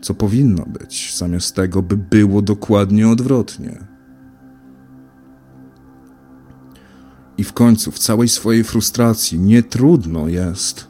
co 0.01 0.15
powinno 0.15 0.67
być, 0.67 1.17
zamiast 1.17 1.55
tego, 1.55 1.83
by 1.83 1.97
było 1.97 2.43
dokładnie 2.43 3.09
odwrotnie. 3.09 3.87
I 7.39 7.45
w 7.45 7.53
końcu, 7.53 7.91
w 7.91 7.99
całej 7.99 8.29
swojej 8.29 8.65
frustracji, 8.65 9.39
nie 9.39 9.63
trudno 9.63 10.29
jest 10.29 10.87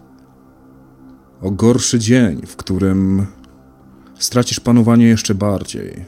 o 1.41 1.51
gorszy 1.51 1.99
dzień, 1.99 2.47
w 2.47 2.57
którym 2.57 3.27
stracisz 4.19 4.61
panowanie 4.61 5.07
jeszcze 5.07 5.35
bardziej 5.35 6.05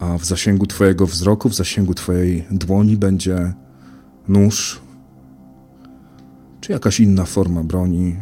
a 0.00 0.18
w 0.18 0.24
zasięgu 0.24 0.66
Twojego 0.66 1.06
wzroku, 1.06 1.48
w 1.48 1.54
zasięgu 1.54 1.94
Twojej 1.94 2.46
dłoni 2.50 2.96
będzie 2.96 3.52
nóż 4.28 4.80
czy 6.60 6.72
jakaś 6.72 7.00
inna 7.00 7.24
forma 7.24 7.64
broni. 7.64 8.16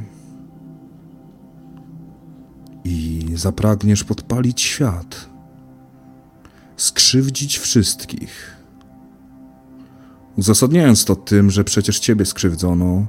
I 2.85 3.27
zapragniesz 3.35 4.05
podpalić 4.05 4.61
świat, 4.61 5.29
skrzywdzić 6.77 7.59
wszystkich. 7.59 8.57
Uzasadniając 10.37 11.05
to 11.05 11.17
tym, 11.17 11.51
że 11.51 11.65
przecież 11.65 11.99
Ciebie 11.99 12.25
skrzywdzono, 12.25 13.07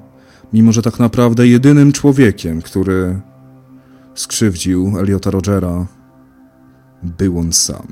mimo 0.53 0.71
że 0.71 0.81
tak 0.81 0.99
naprawdę 0.99 1.47
jedynym 1.47 1.91
człowiekiem, 1.91 2.61
który 2.61 3.21
skrzywdził 4.15 4.99
Eliota 4.99 5.31
Rogera, 5.31 5.87
był 7.03 7.39
on 7.39 7.53
sam. 7.53 7.87